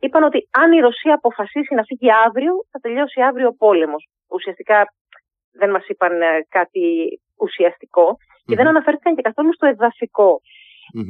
είπαν 0.00 0.22
ότι 0.22 0.48
αν 0.50 0.72
η 0.72 0.80
Ρωσία 0.80 1.14
αποφασίσει 1.14 1.74
να 1.74 1.82
φύγει 1.82 2.08
αύριο 2.26 2.52
θα 2.70 2.78
τελειώσει 2.78 3.20
αύριο 3.20 3.48
ο 3.48 3.54
πόλεμος. 3.58 4.08
Ουσιαστικά 4.28 4.86
δεν 5.58 5.70
μας 5.70 5.86
είπαν 5.86 6.22
ε, 6.22 6.46
κάτι 6.48 6.84
και 8.46 8.56
δεν 8.56 8.66
αναφέρθηκαν 8.66 9.14
και 9.14 9.22
καθόλου 9.22 9.54
στο 9.54 9.66
εδαφικό 9.66 10.40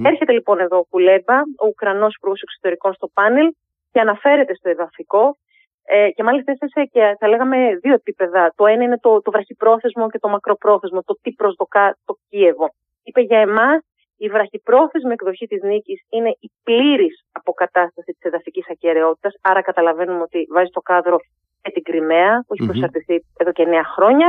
Έρχεται 0.05 0.33
λοιπόν 0.33 0.59
εδώ 0.61 0.79
ο 0.79 0.85
Κουλέμπα, 0.85 1.39
ο 1.41 1.67
Ουκρανός 1.67 2.15
Υπουργός 2.15 2.43
Εξωτερικών 2.43 2.93
στο 2.93 3.09
πάνελ 3.09 3.47
και 3.93 4.01
αναφέρεται 4.01 4.55
στο 4.55 4.69
εδαφικό 4.69 5.37
ε, 5.85 6.11
και 6.11 6.23
μάλιστα 6.23 6.53
έθεσε 6.53 6.85
και 6.93 7.17
θα 7.19 7.29
λέγαμε 7.29 7.57
δύο 7.83 7.95
επίπεδα. 7.95 8.53
Το 8.57 8.67
ένα 8.67 8.83
είναι 8.83 8.99
το, 8.99 9.23
το 9.23 9.31
βραχυπρόθεσμο 9.31 10.11
και 10.11 10.19
το 10.19 10.29
μακροπρόθεσμο, 10.29 11.03
το 11.03 11.19
τι 11.23 11.33
προσδοκά 11.33 11.97
το 12.05 12.19
Κίεβο. 12.29 12.69
Είπε 13.03 13.21
για 13.21 13.39
εμάς 13.39 13.81
η 14.19 14.29
βραχυπρόθεσμη 14.29 15.13
εκδοχή 15.13 15.47
της 15.47 15.63
νίκης 15.63 16.01
είναι 16.11 16.29
η 16.29 16.51
πλήρης 16.63 17.25
αποκατάσταση 17.33 18.13
της 18.13 18.23
εδαφικής 18.23 18.67
ακαιρεότητας, 18.71 19.35
άρα 19.43 19.63
καταλαβαίνουμε 19.63 20.23
ότι 20.23 20.47
βάζει 20.55 20.71
το 20.71 20.81
κάδρο 20.81 21.17
και 21.63 21.71
την 21.71 21.83
Κρυμαία, 21.83 22.45
που 22.47 22.55
έχει 22.55 22.67
προσαρτηθεί 22.67 23.25
εδώ 23.37 23.53
και 23.53 23.63
9 23.63 23.83
χρόνια. 23.95 24.29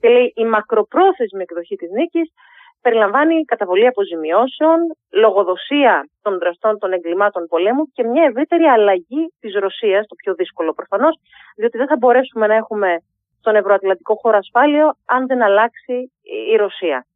Και 0.00 0.08
λέει 0.08 0.32
η 0.36 0.44
μακροπρόθεσμη 0.44 1.42
εκδοχή 1.42 1.76
της 1.76 1.90
νίκης 1.90 2.32
περιλαμβάνει 2.80 3.44
καταβολή 3.44 3.86
αποζημιώσεων, 3.86 4.78
λογοδοσία 5.12 6.08
των 6.22 6.38
δραστών 6.38 6.78
των 6.78 6.92
εγκλημάτων 6.92 7.46
πολέμου 7.46 7.84
και 7.92 8.04
μια 8.04 8.24
ευρύτερη 8.24 8.64
αλλαγή 8.64 9.32
της 9.40 9.54
Ρωσίας, 9.54 10.06
το 10.06 10.14
πιο 10.14 10.34
δύσκολο 10.34 10.72
προφανώς, 10.72 11.14
διότι 11.56 11.78
δεν 11.78 11.86
θα 11.86 11.96
μπορέσουμε 11.96 12.46
να 12.46 12.54
έχουμε 12.54 12.98
στον 13.38 13.54
ευρωατλαντικό 13.56 14.14
χώρο 14.14 14.36
ασφάλειο 14.36 14.94
αν 15.04 15.26
δεν 15.26 15.42
αλλάξει 15.42 16.12
η 16.52 16.56
Ρωσία. 16.56 17.06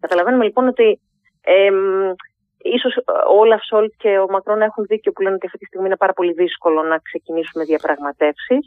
Καταλαβαίνουμε 0.00 0.44
λοιπόν 0.44 0.66
ότι 0.68 1.00
ε, 1.44 1.70
ίσως 2.62 2.96
ο 3.30 3.38
Όλαφ 3.38 3.62
Σόλτ 3.64 3.92
και 3.96 4.18
ο 4.18 4.26
Μακρόν 4.30 4.60
έχουν 4.62 4.84
δίκιο 4.84 5.12
που 5.12 5.22
λένε 5.22 5.34
ότι 5.34 5.46
αυτή 5.46 5.58
τη 5.58 5.64
στιγμή 5.64 5.86
είναι 5.86 5.96
πάρα 5.96 6.12
πολύ 6.12 6.32
δύσκολο 6.32 6.82
να 6.82 6.98
ξεκινήσουμε 6.98 7.64
διαπραγματεύσεις. 7.64 8.64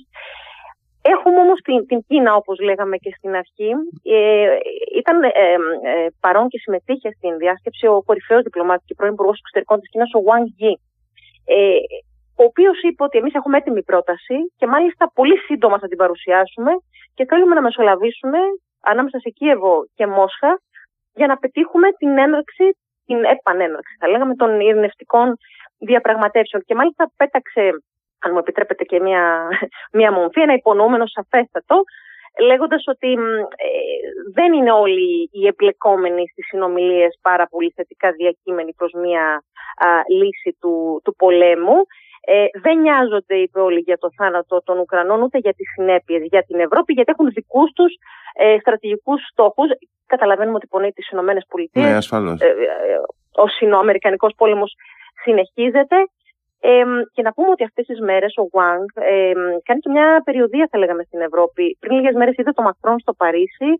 Έχουμε 1.01 1.39
όμως 1.39 1.59
την, 1.61 1.85
την 1.85 1.99
Κίνα, 2.07 2.35
όπως 2.35 2.59
λέγαμε 2.59 2.97
και 2.97 3.13
στην 3.17 3.35
αρχή. 3.35 3.69
Ε, 4.03 4.57
ήταν 4.97 5.23
ε, 5.23 5.29
ε, 5.29 6.07
παρόν 6.19 6.47
και 6.47 6.59
συμμετείχε 6.59 7.09
στην 7.17 7.37
διάσκεψη 7.37 7.87
ο 7.87 8.03
κορυφαίος 8.05 8.43
διπλωμάτης 8.43 8.85
και 8.87 8.95
πρώην 8.97 9.13
Υπουργός 9.13 9.39
Εξωτερικών 9.39 9.79
της 9.79 9.89
Κίνας, 9.89 10.11
ο 10.13 10.21
Wang 10.27 10.47
Yi. 10.61 10.73
Ε, 11.45 11.79
ο 12.41 12.43
οποίος 12.43 12.81
είπε 12.81 13.03
ότι 13.03 13.17
εμείς 13.17 13.33
έχουμε 13.33 13.57
έτοιμη 13.57 13.83
πρόταση 13.83 14.37
και 14.57 14.67
μάλιστα 14.67 15.11
πολύ 15.13 15.37
σύντομα 15.37 15.79
θα 15.79 15.87
την 15.87 15.97
παρουσιάσουμε 15.97 16.71
και 17.13 17.25
θέλουμε 17.25 17.53
να 17.55 17.61
μεσολαβήσουμε 17.61 18.37
ανάμεσα 18.81 19.19
σε 19.19 19.29
Κίεβο 19.29 19.85
και 19.95 20.07
Μόσχα 20.07 20.59
για 21.17 21.27
να 21.27 21.37
πετύχουμε 21.37 21.87
την 21.91 22.17
έναρξη, 22.17 22.77
την 23.05 23.23
επανέναρξη, 23.23 23.95
θα 23.99 24.07
λέγαμε, 24.07 24.35
των 24.35 24.59
ειρηνευτικών 24.59 25.37
διαπραγματεύσεων. 25.77 26.63
Και 26.65 26.75
μάλιστα 26.75 27.11
πέταξε, 27.17 27.61
αν 28.23 28.31
μου 28.31 28.37
επιτρέπετε 28.37 28.83
και 28.83 28.99
μια, 28.99 29.23
μια 29.97 30.11
μομφή, 30.11 30.41
ένα 30.41 30.53
υπονοούμενο 30.53 31.05
σαφέστατο, 31.07 31.83
λέγοντας 32.41 32.83
ότι 32.87 33.11
ε, 33.11 33.69
δεν 34.33 34.53
είναι 34.53 34.71
όλοι 34.71 35.29
οι 35.31 35.47
εμπλεκόμενοι 35.47 36.27
στις 36.27 36.45
συνομιλίες 36.47 37.19
πάρα 37.21 37.47
πολύ 37.47 37.71
θετικά 37.75 38.11
διακείμενοι 38.11 38.73
προς 38.73 38.91
μια 38.93 39.43
λύση 40.09 40.57
του, 40.61 41.01
του 41.03 41.15
πολέμου. 41.15 41.77
Ε, 42.29 42.45
δεν 42.61 42.75
νοιάζονται, 42.79 43.35
είπε 43.35 43.59
όλοι, 43.59 43.79
για 43.79 43.97
το 43.97 44.09
θάνατο 44.17 44.61
των 44.63 44.79
Ουκρανών, 44.79 45.21
ούτε 45.21 45.37
για 45.37 45.53
τις 45.53 45.67
συνέπειες 45.75 46.21
για 46.33 46.43
την 46.43 46.59
Ευρώπη, 46.59 46.93
γιατί 46.93 47.11
έχουν 47.11 47.27
δικούς 47.29 47.71
τους 47.71 47.91
ε, 48.33 48.57
στρατηγικούς 48.59 49.21
στόχους. 49.31 49.67
Καταλαβαίνουμε 50.05 50.55
ότι 50.55 50.67
πονεί 50.67 50.91
τις 50.91 51.09
Ηνωμένες 51.09 51.45
Πολιτείες. 51.49 51.85
Ναι, 51.85 51.95
ασφαλώς. 51.95 52.41
Ε, 52.41 52.45
ε, 52.45 52.53
ο 53.43 53.47
συνοαμερικανικός 53.47 54.33
πόλεμος 54.37 54.75
συνεχίζεται. 55.23 55.95
Ε, 56.59 56.83
και 57.13 57.21
να 57.21 57.33
πούμε 57.33 57.49
ότι 57.49 57.63
αυτές 57.63 57.85
τις 57.85 57.99
μέρες 57.99 58.33
ο 58.37 58.43
Wang 58.55 58.87
ε, 58.93 59.31
κάνει 59.63 59.79
και 59.79 59.89
μια 59.89 60.21
περιοδία, 60.25 60.67
θα 60.71 60.77
λέγαμε, 60.77 61.03
στην 61.03 61.21
Ευρώπη. 61.21 61.77
Πριν 61.79 61.95
λίγες 61.97 62.15
μέρες 62.15 62.35
είδε 62.37 62.51
το 62.51 62.61
Μακρόν 62.61 62.99
στο 62.99 63.13
Παρίσι, 63.13 63.71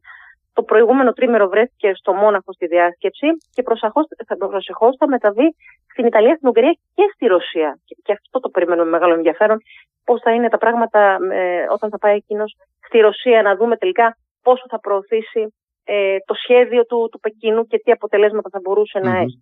το 0.58 0.64
προηγούμενο 0.64 1.12
τρίμερο 1.14 1.48
βρέθηκε 1.54 1.90
στο 1.96 2.14
Μόναχο 2.14 2.54
στη 2.54 2.66
διάσκεψη 2.68 3.28
και 3.54 3.64
προσεχώς 3.64 4.96
θα 5.00 5.08
μεταβεί 5.08 5.48
στην 5.92 6.06
Ιταλία, 6.06 6.36
στην 6.36 6.48
Ουγγαρία 6.48 6.76
και 6.96 7.04
στη 7.14 7.26
Ρωσία. 7.26 7.80
Και 8.04 8.12
αυτό 8.12 8.40
το 8.40 8.50
περιμένουμε 8.50 8.90
με 8.90 8.98
μεγάλο 8.98 9.14
ενδιαφέρον. 9.14 9.58
Πώς 10.04 10.22
θα 10.24 10.32
είναι 10.34 10.50
τα 10.50 10.58
πράγματα 10.58 11.18
ε, 11.32 11.66
όταν 11.76 11.90
θα 11.90 11.98
πάει 11.98 12.16
εκείνος 12.16 12.56
στη 12.88 12.98
Ρωσία, 12.98 13.42
να 13.42 13.56
δούμε 13.56 13.78
τελικά 13.78 14.18
πόσο 14.42 14.66
θα 14.70 14.80
προωθήσει 14.80 15.44
ε, 15.84 16.18
το 16.26 16.34
σχέδιο 16.44 16.86
του, 16.86 17.10
του 17.12 17.20
Πεκίνου 17.20 17.64
και 17.68 17.78
τι 17.84 17.92
αποτελέσματα 17.92 18.50
θα 18.52 18.60
μπορούσε 18.64 19.00
να 19.00 19.18
εχει 19.18 19.40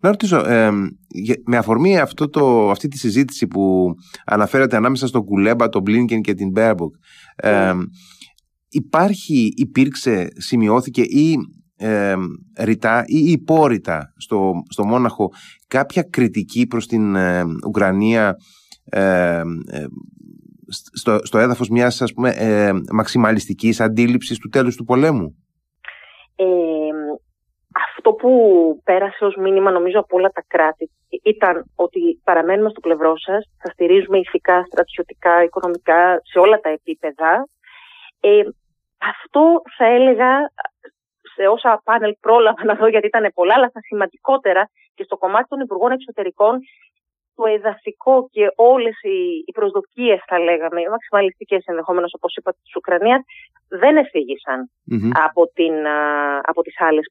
Να 0.00 0.08
ρωτήσω, 0.10 0.42
με 1.44 1.56
αφορμή 1.56 1.98
αυτό 1.98 2.28
το, 2.28 2.70
αυτή 2.70 2.88
τη 2.88 2.98
συζήτηση 2.98 3.46
που 3.46 3.94
αναφέρατε 4.24 4.76
ανάμεσα 4.76 5.06
στον 5.06 5.24
Κουλέμπα, 5.24 5.68
τον 5.68 5.82
Μπλίνκεν 5.82 6.20
και 6.20 6.34
την 6.34 6.50
Μπέρμποκ, 6.50 6.94
υπάρχει, 8.74 9.52
υπήρξε, 9.56 10.28
σημειώθηκε 10.36 11.02
ή 11.02 11.36
ε, 11.78 12.14
ρητά 12.58 13.02
ή 13.06 13.30
υπόρρητα 13.30 14.12
στο, 14.16 14.52
στο 14.70 14.84
Μόναχο 14.84 15.30
κάποια 15.68 16.02
κριτική 16.02 16.66
προς 16.66 16.86
την 16.86 17.14
ε, 17.14 17.42
Ουκρανία 17.66 18.36
ε, 18.90 19.42
στο, 20.92 21.18
στο 21.22 21.38
έδαφος 21.38 21.68
μιας 21.68 22.02
ας 22.02 22.12
πούμε 22.12 22.30
ε, 22.30 22.72
μαξιμαλιστικής 22.92 23.80
αντίληψης 23.80 24.38
του 24.38 24.48
τέλους 24.48 24.76
του 24.76 24.84
πολέμου; 24.84 25.34
αυτό 27.88 28.12
που 28.12 28.30
πέρασε 28.84 29.24
ως 29.24 29.36
μήνυμα 29.36 29.70
νομίζω 29.70 29.98
από 29.98 30.16
όλα 30.16 30.28
τα 30.28 30.44
κράτη 30.46 30.90
ήταν 31.22 31.64
ότι 31.74 32.20
παραμένουμε 32.24 32.70
στο 32.70 32.80
πλευρό 32.80 33.18
σας, 33.18 33.50
θα 33.58 33.70
στηρίζουμε 33.70 34.18
ηθικά, 34.18 34.64
στρατιωτικά, 34.66 35.42
οικονομικά 35.44 36.20
σε 36.22 36.38
όλα 36.38 36.60
τα 36.60 36.68
επίπεδα. 36.68 37.48
Αυτό 39.12 39.62
θα 39.76 39.84
έλεγα 39.86 40.50
σε 41.34 41.46
όσα 41.46 41.80
πάνελ 41.84 42.14
πρόλαβα 42.20 42.64
να 42.64 42.74
δω 42.74 42.86
γιατί 42.86 43.06
ήταν 43.06 43.30
πολλά, 43.34 43.54
αλλά 43.54 43.68
στα 43.68 43.80
σημαντικότερα 43.80 44.68
και 44.94 45.04
στο 45.04 45.16
κομμάτι 45.16 45.48
των 45.48 45.60
Υπουργών 45.60 45.90
Εξωτερικών 45.92 46.58
το 47.34 47.44
εδαφικό 47.46 48.28
και 48.30 48.52
όλες 48.56 49.02
οι, 49.02 49.44
οι 49.46 49.52
προσδοκίες 49.52 50.22
θα 50.26 50.38
λέγαμε, 50.38 50.80
οι 50.80 50.88
μαξιμαλιστικές 50.88 51.64
ενδεχομένως 51.66 52.12
όπως 52.14 52.36
είπα 52.36 52.52
της 52.52 52.76
Ουκρανίας 52.76 53.22
δεν 53.68 53.96
εφηγησαν 53.96 54.70
από, 55.26 55.46
την, 55.54 55.74
από 56.42 56.62
τις 56.62 56.80
άλλες 56.80 57.06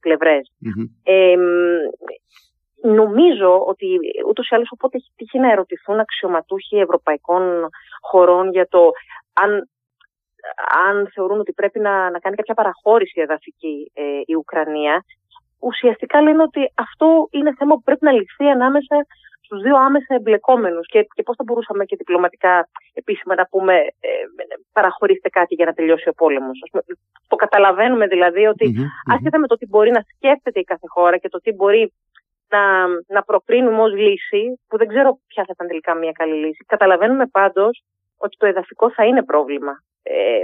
νομίζω 2.84 3.64
ότι 3.66 3.88
ούτως 4.28 4.50
ή 4.50 4.56
άλλως 4.56 4.72
όποτε 4.72 4.98
έχει 4.98 5.12
τύχει 5.16 5.40
να 5.40 5.52
ερωτηθούν 5.52 6.00
αξιωματούχοι 6.00 6.78
ευρωπαϊκών 6.78 7.70
χωρών 8.02 8.52
για 8.52 8.68
το 8.68 8.92
αν 9.34 9.70
αν 10.88 11.10
θεωρούν 11.14 11.40
ότι 11.40 11.54
πρέπει 11.54 11.80
να, 11.80 12.10
να 12.10 12.20
κάνει 12.20 12.36
κάποια 12.36 12.54
παραχώρηση 12.54 13.22
εδαφική 13.22 13.92
ε, 13.94 14.04
η 14.26 14.36
Ουκρανία, 14.36 15.06
ουσιαστικά 15.60 16.22
λένε 16.22 16.42
ότι 16.42 16.72
αυτό 16.76 17.28
είναι 17.32 17.54
θέμα 17.58 17.76
που 17.76 17.84
πρέπει 17.84 18.06
να 18.06 18.12
λυθεί 18.12 18.46
ανάμεσα 18.50 19.06
στους 19.42 19.62
δύο 19.62 19.78
άμεσα 19.78 20.16
εμπλεκόμενους 20.16 20.88
και, 20.88 21.08
και 21.16 21.24
πώς 21.24 21.36
θα 21.36 21.44
μπορούσαμε 21.44 21.86
και 21.86 21.96
διπλωματικά 21.96 22.68
επίσημα 22.94 23.36
να 23.36 23.46
πούμε 23.46 23.74
ε, 23.76 24.10
παραχωρήστε 24.72 25.30
κάτι 25.30 25.56
για 25.56 25.66
να 25.66 25.74
τελειώσει 25.74 26.10
ο 26.10 26.14
πόλεμος. 26.14 26.60
Το 27.28 27.36
καταλαβαίνουμε 27.36 28.08
δηλαδή 28.08 28.46
ότι 28.46 28.74
mm-hmm, 28.76 29.14
άσχετα 29.14 29.40
με 29.40 29.48
το 29.48 29.56
τι 29.56 29.66
μπορεί 29.66 29.92
να 29.92 30.02
σκέφτεται 30.16 30.60
η 30.60 30.64
κάθε 30.64 30.88
χώρα 30.88 31.18
και 31.18 31.30
το 31.30 31.40
τι 31.40 31.52
μπορεί 31.52 31.94
να, 32.50 32.88
να 33.08 33.24
προκρίνουμε 33.24 33.82
ως 33.82 33.94
λύση, 33.94 34.60
που 34.68 34.78
δεν 34.78 34.88
ξέρω 34.88 35.20
ποια 35.28 35.44
θα 35.44 35.52
ήταν 35.56 35.68
τελικά 35.68 35.94
μια 35.94 36.12
καλή 36.12 36.36
λύση, 36.46 36.64
καταλαβαίνουμε 36.68 37.26
πάντως 37.28 37.84
ότι 38.18 38.38
το 38.38 38.46
εδαφικό 38.46 38.92
θα 38.92 39.06
είναι 39.06 39.24
πρόβλημα. 39.24 39.74
Ε, 40.04 40.42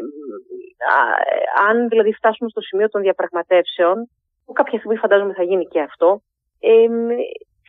αν 1.70 1.88
δηλαδή 1.88 2.14
φτάσουμε 2.14 2.50
στο 2.50 2.62
σημείο 2.62 2.90
των 2.90 3.02
διαπραγματεύσεων, 3.02 4.10
που 4.46 4.54
κάποια 4.54 4.78
στιγμή 4.78 4.98
φαντάζομαι 4.98 5.34
θα 5.34 5.44
γίνει 5.44 5.66
και 5.66 5.82
αυτό, 5.82 6.22
ε, 6.60 6.88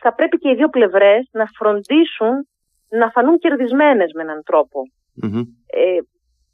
θα 0.01 0.13
πρέπει 0.13 0.37
και 0.37 0.49
οι 0.49 0.55
δύο 0.55 0.69
πλευρές 0.69 1.29
να 1.31 1.45
φροντίσουν 1.57 2.47
να 2.89 3.09
φανούν 3.09 3.37
κερδισμένες 3.37 4.11
με 4.13 4.21
έναν 4.21 4.43
Ε, 5.65 5.97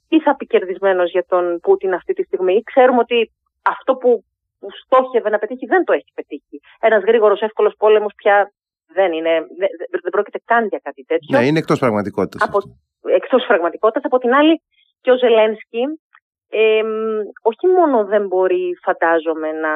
τι 0.08 0.20
θα 0.22 0.36
πει 0.36 0.46
κερδισμένος 0.46 1.12
για 1.12 1.26
τον 1.28 1.60
Πούτιν 1.60 1.94
αυτή 1.94 2.14
τη 2.14 2.24
στιγμή; 2.24 2.64
Ξέρουμε 2.64 3.00
ότι 3.00 3.32
αυτό 3.62 3.96
που, 3.96 4.24
που 4.60 4.68
στόχευε 4.84 5.30
να 5.30 5.38
πετύχει 5.38 5.66
δεν 5.66 5.84
το 5.84 5.94
έχει 5.94 6.12
πετύχει. 6.14 6.60
Ένας 6.80 7.04
γρήγορος 7.04 7.42
εύκολος 7.42 7.74
πόλεμος 7.78 8.14
πια 8.16 8.52
δεν 8.94 9.12
είναι, 9.12 9.34
δεν, 9.60 9.70
δεν 10.02 10.12
πρόκειται 10.12 10.40
καν 10.46 10.68
για 10.68 10.80
κάτι 10.84 11.04
τέτοιο. 11.04 11.40
Ναι, 11.40 11.46
είναι 11.46 11.60
εκτός 11.60 11.80
πραγματικότητας. 11.80 12.48
Από, 12.48 12.60
εκτός 13.02 13.46
πραγματικότητας. 13.48 14.04
Από 14.04 14.18
την 14.18 14.34
άλλη, 14.34 14.62
και 15.08 15.14
ο 15.14 15.18
Ζελένσκι 15.18 15.84
ε, 16.50 16.82
όχι 17.42 17.68
μόνο 17.78 18.06
δεν 18.06 18.28
μπορεί, 18.28 18.78
φαντάζομαι, 18.82 19.52
να, 19.52 19.74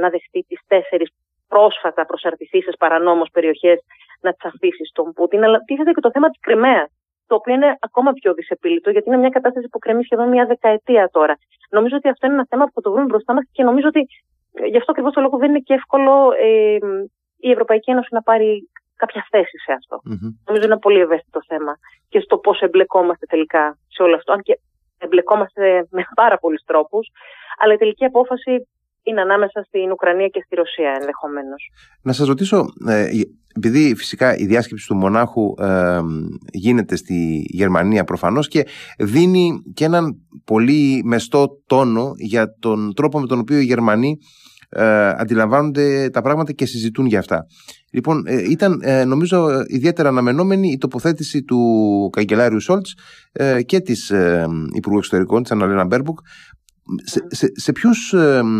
να 0.00 0.08
δεχτεί 0.10 0.40
τις 0.48 0.60
τέσσερις 0.66 1.08
πρόσφατα 1.48 2.06
προσαρτηθήσεις 2.06 2.76
παρανόμως 2.76 3.28
περιοχές 3.32 3.78
να 4.20 4.32
τις 4.32 4.44
αφήσει 4.44 4.84
στον 4.84 5.12
Πούτιν, 5.12 5.44
αλλά 5.44 5.58
τίθεται 5.58 5.92
και 5.92 6.00
το 6.00 6.10
θέμα 6.10 6.28
της 6.28 6.40
Κρυμαίας, 6.40 6.88
το 7.26 7.34
οποίο 7.34 7.54
είναι 7.54 7.76
ακόμα 7.80 8.12
πιο 8.12 8.34
δυσεπίλητο, 8.34 8.90
γιατί 8.90 9.08
είναι 9.08 9.16
μια 9.16 9.28
κατάσταση 9.28 9.68
που 9.68 9.78
κρεμεί 9.78 10.04
σχεδόν 10.04 10.28
μια 10.28 10.46
δεκαετία 10.46 11.08
τώρα. 11.12 11.34
Νομίζω 11.70 11.96
ότι 11.96 12.08
αυτό 12.08 12.26
είναι 12.26 12.34
ένα 12.34 12.46
θέμα 12.48 12.64
που 12.64 12.72
θα 12.74 12.80
το 12.80 12.90
βρούμε 12.92 13.06
μπροστά 13.06 13.34
μας 13.34 13.44
και 13.52 13.62
νομίζω 13.62 13.88
ότι 13.88 14.06
ε, 14.52 14.66
γι' 14.66 14.76
αυτό 14.76 14.90
ακριβώς 14.90 15.12
το 15.12 15.20
λόγο 15.20 15.36
δεν 15.38 15.48
είναι 15.48 15.64
και 15.66 15.74
εύκολο 15.74 16.32
ε, 16.38 16.78
η 17.46 17.50
Ευρωπαϊκή 17.50 17.90
Ένωση 17.90 18.08
να 18.10 18.22
πάρει 18.22 18.70
κάποια 18.96 19.26
θέση 19.30 19.56
σε 19.64 19.72
αυτό. 19.78 19.96
Mm-hmm. 19.96 20.30
Νομίζω 20.46 20.64
είναι 20.64 20.74
ένα 20.74 20.78
πολύ 20.86 21.00
ευαίσθητο 21.00 21.40
θέμα 21.50 21.72
και 22.08 22.20
στο 22.20 22.38
πώς 22.38 22.60
εμπλεκόμαστε 22.60 23.26
τελικά 23.26 23.78
σε 23.88 24.02
όλο 24.02 24.14
αυτό. 24.16 24.32
Αν 24.32 24.40
και 24.42 24.58
εμπλεκόμαστε 24.98 25.86
με 25.90 26.02
πάρα 26.14 26.36
πολλούς 26.38 26.62
τρόπους, 26.66 27.04
αλλά 27.58 27.72
η 27.74 27.76
τελική 27.76 28.04
απόφαση 28.04 28.66
είναι 29.02 29.20
ανάμεσα 29.20 29.62
στην 29.62 29.90
Ουκρανία 29.90 30.28
και 30.28 30.42
στη 30.44 30.54
Ρωσία 30.54 30.90
ενδεχομένως. 31.00 31.70
Να 32.02 32.12
σας 32.12 32.26
ρωτήσω, 32.26 32.64
ε, 32.88 33.10
επειδή 33.56 33.94
φυσικά 33.96 34.36
η 34.36 34.46
διάσκεψη 34.46 34.86
του 34.86 34.96
μονάχου 34.96 35.54
ε, 35.58 36.00
γίνεται 36.52 36.96
στη 36.96 37.44
Γερμανία 37.48 38.04
προφανώς 38.04 38.48
και 38.48 38.66
δίνει 38.98 39.62
και 39.74 39.84
έναν 39.84 40.14
πολύ 40.44 41.02
μεστό 41.04 41.48
τόνο 41.66 42.12
για 42.16 42.56
τον 42.58 42.94
τρόπο 42.94 43.20
με 43.20 43.26
τον 43.26 43.38
οποίο 43.38 43.58
οι 43.58 43.64
Γερμανοί 43.64 44.18
ε, 44.68 45.08
αντιλαμβάνονται 45.08 46.10
τα 46.10 46.22
πράγματα 46.22 46.52
και 46.52 46.66
συζητούν 46.66 47.06
για 47.06 47.18
αυτά. 47.18 47.46
Λοιπόν, 47.94 48.26
ε, 48.26 48.50
ήταν 48.50 48.80
ε, 48.82 49.04
νομίζω 49.04 49.64
ιδιαίτερα 49.66 50.08
αναμενόμενη 50.08 50.68
η 50.68 50.78
τοποθέτηση 50.78 51.42
του 51.42 51.60
καγκελάριου 52.12 52.60
Σόλτς 52.60 52.94
ε, 53.32 53.62
και 53.62 53.80
της 53.80 54.12
Υπουργού 54.76 54.98
Εξωτερικών, 54.98 55.42
της 55.42 55.50
Αναλένα 55.50 55.84
Μπέρμπουκ. 55.84 56.18
Σε, 57.04 57.24
σε, 57.28 57.46
σε, 57.52 57.72
ποιους, 57.72 58.14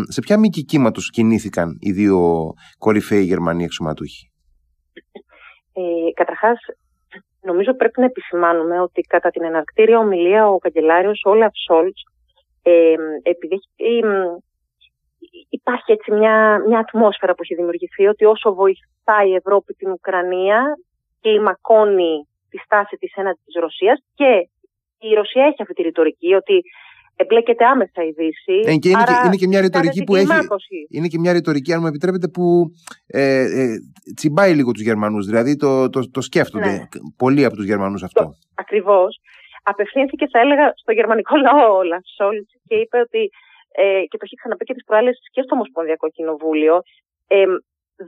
σε 0.07 0.21
ποια 0.21 0.37
μήκη 0.37 0.63
κύματος 0.63 1.09
κινήθηκαν 1.09 1.77
οι 1.79 1.91
δύο 1.91 2.49
κορυφαίοι 2.77 3.23
Γερμανοί 3.23 3.63
εξωματούχοι. 3.63 4.31
Ε, 5.73 5.81
Καταρχάς, 6.13 6.59
νομίζω 7.41 7.75
πρέπει 7.75 7.99
να 7.99 8.05
επισημάνουμε 8.05 8.81
ότι 8.81 9.01
κατά 9.01 9.29
την 9.29 9.43
εναρκτήρια 9.43 9.99
ομιλία 9.99 10.47
ο 10.47 10.57
καγκελάριος 10.57 11.21
Όλαφ 11.23 11.51
Σόλτς, 11.67 12.01
ε, 12.61 12.93
επειδή 13.23 13.55
έχει 13.75 14.01
υπάρχει 15.49 15.91
έτσι 15.91 16.11
μια, 16.11 16.63
μια 16.67 16.79
ατμόσφαιρα 16.79 17.33
που 17.33 17.43
έχει 17.43 17.55
δημιουργηθεί 17.55 18.07
ότι 18.07 18.25
όσο 18.25 18.53
βοηθάει 18.53 19.29
η 19.29 19.35
Ευρώπη 19.35 19.73
την 19.73 19.91
Ουκρανία 19.91 20.77
κλιμακώνει 21.21 22.27
τη 22.49 22.57
στάση 22.57 22.95
της 22.95 23.13
έναντι 23.15 23.39
της 23.45 23.55
Ρωσίας 23.61 24.03
και 24.13 24.49
η 24.99 25.13
Ρωσία 25.13 25.45
έχει 25.45 25.61
αυτή 25.61 25.73
τη 25.73 25.81
ρητορική 25.81 26.33
ότι 26.33 26.61
εμπλέκεται 27.15 27.65
άμεσα 27.65 28.03
η 28.03 28.11
Δύση. 28.11 28.57
Ε, 28.71 28.75
και 28.75 28.89
είναι, 28.89 29.03
και, 29.03 29.13
είναι 29.25 29.35
και 29.35 29.47
μια 29.47 29.61
ρητορική 29.61 30.03
που 30.03 30.15
έχει. 30.15 30.27
Είναι 30.89 31.07
και 31.07 31.19
μια 31.19 31.33
ρητορική, 31.33 31.73
αν 31.73 31.79
μου 31.81 31.87
επιτρέπετε, 31.87 32.27
που 32.27 32.71
ε, 33.07 33.41
ε, 33.41 33.77
τσιμπάει 34.15 34.53
λίγο 34.53 34.71
τους 34.71 34.83
Γερμανούς. 34.83 35.25
Δηλαδή 35.25 35.55
το, 35.55 35.89
το, 35.89 36.11
το 36.11 36.21
σκέφτονται 36.21 36.71
ναι. 36.71 36.87
πολλοί 37.17 37.45
από 37.45 37.55
τους 37.55 37.65
Γερμανούς 37.65 38.03
αυτό. 38.03 38.33
Ακριβώς. 38.55 39.19
Απευθύνθηκε, 39.63 40.27
θα 40.31 40.39
έλεγα, 40.39 40.73
στο 40.75 40.91
γερμανικό 40.91 41.35
λαό 41.35 41.75
όλα 41.75 42.01
Σόλτ 42.15 42.47
και 42.67 42.75
είπε 42.75 42.97
ότι 42.97 43.29
ε, 43.75 44.03
και 44.09 44.17
το 44.17 44.23
έχει 44.27 44.35
ξαναπεί 44.35 44.63
και 44.65 44.73
τις 44.73 44.83
προάλλες 44.83 45.19
και 45.31 45.41
στο 45.41 45.55
Ομοσπονδιακό 45.55 46.09
Κοινοβούλιο, 46.09 46.81
ε, 47.27 47.45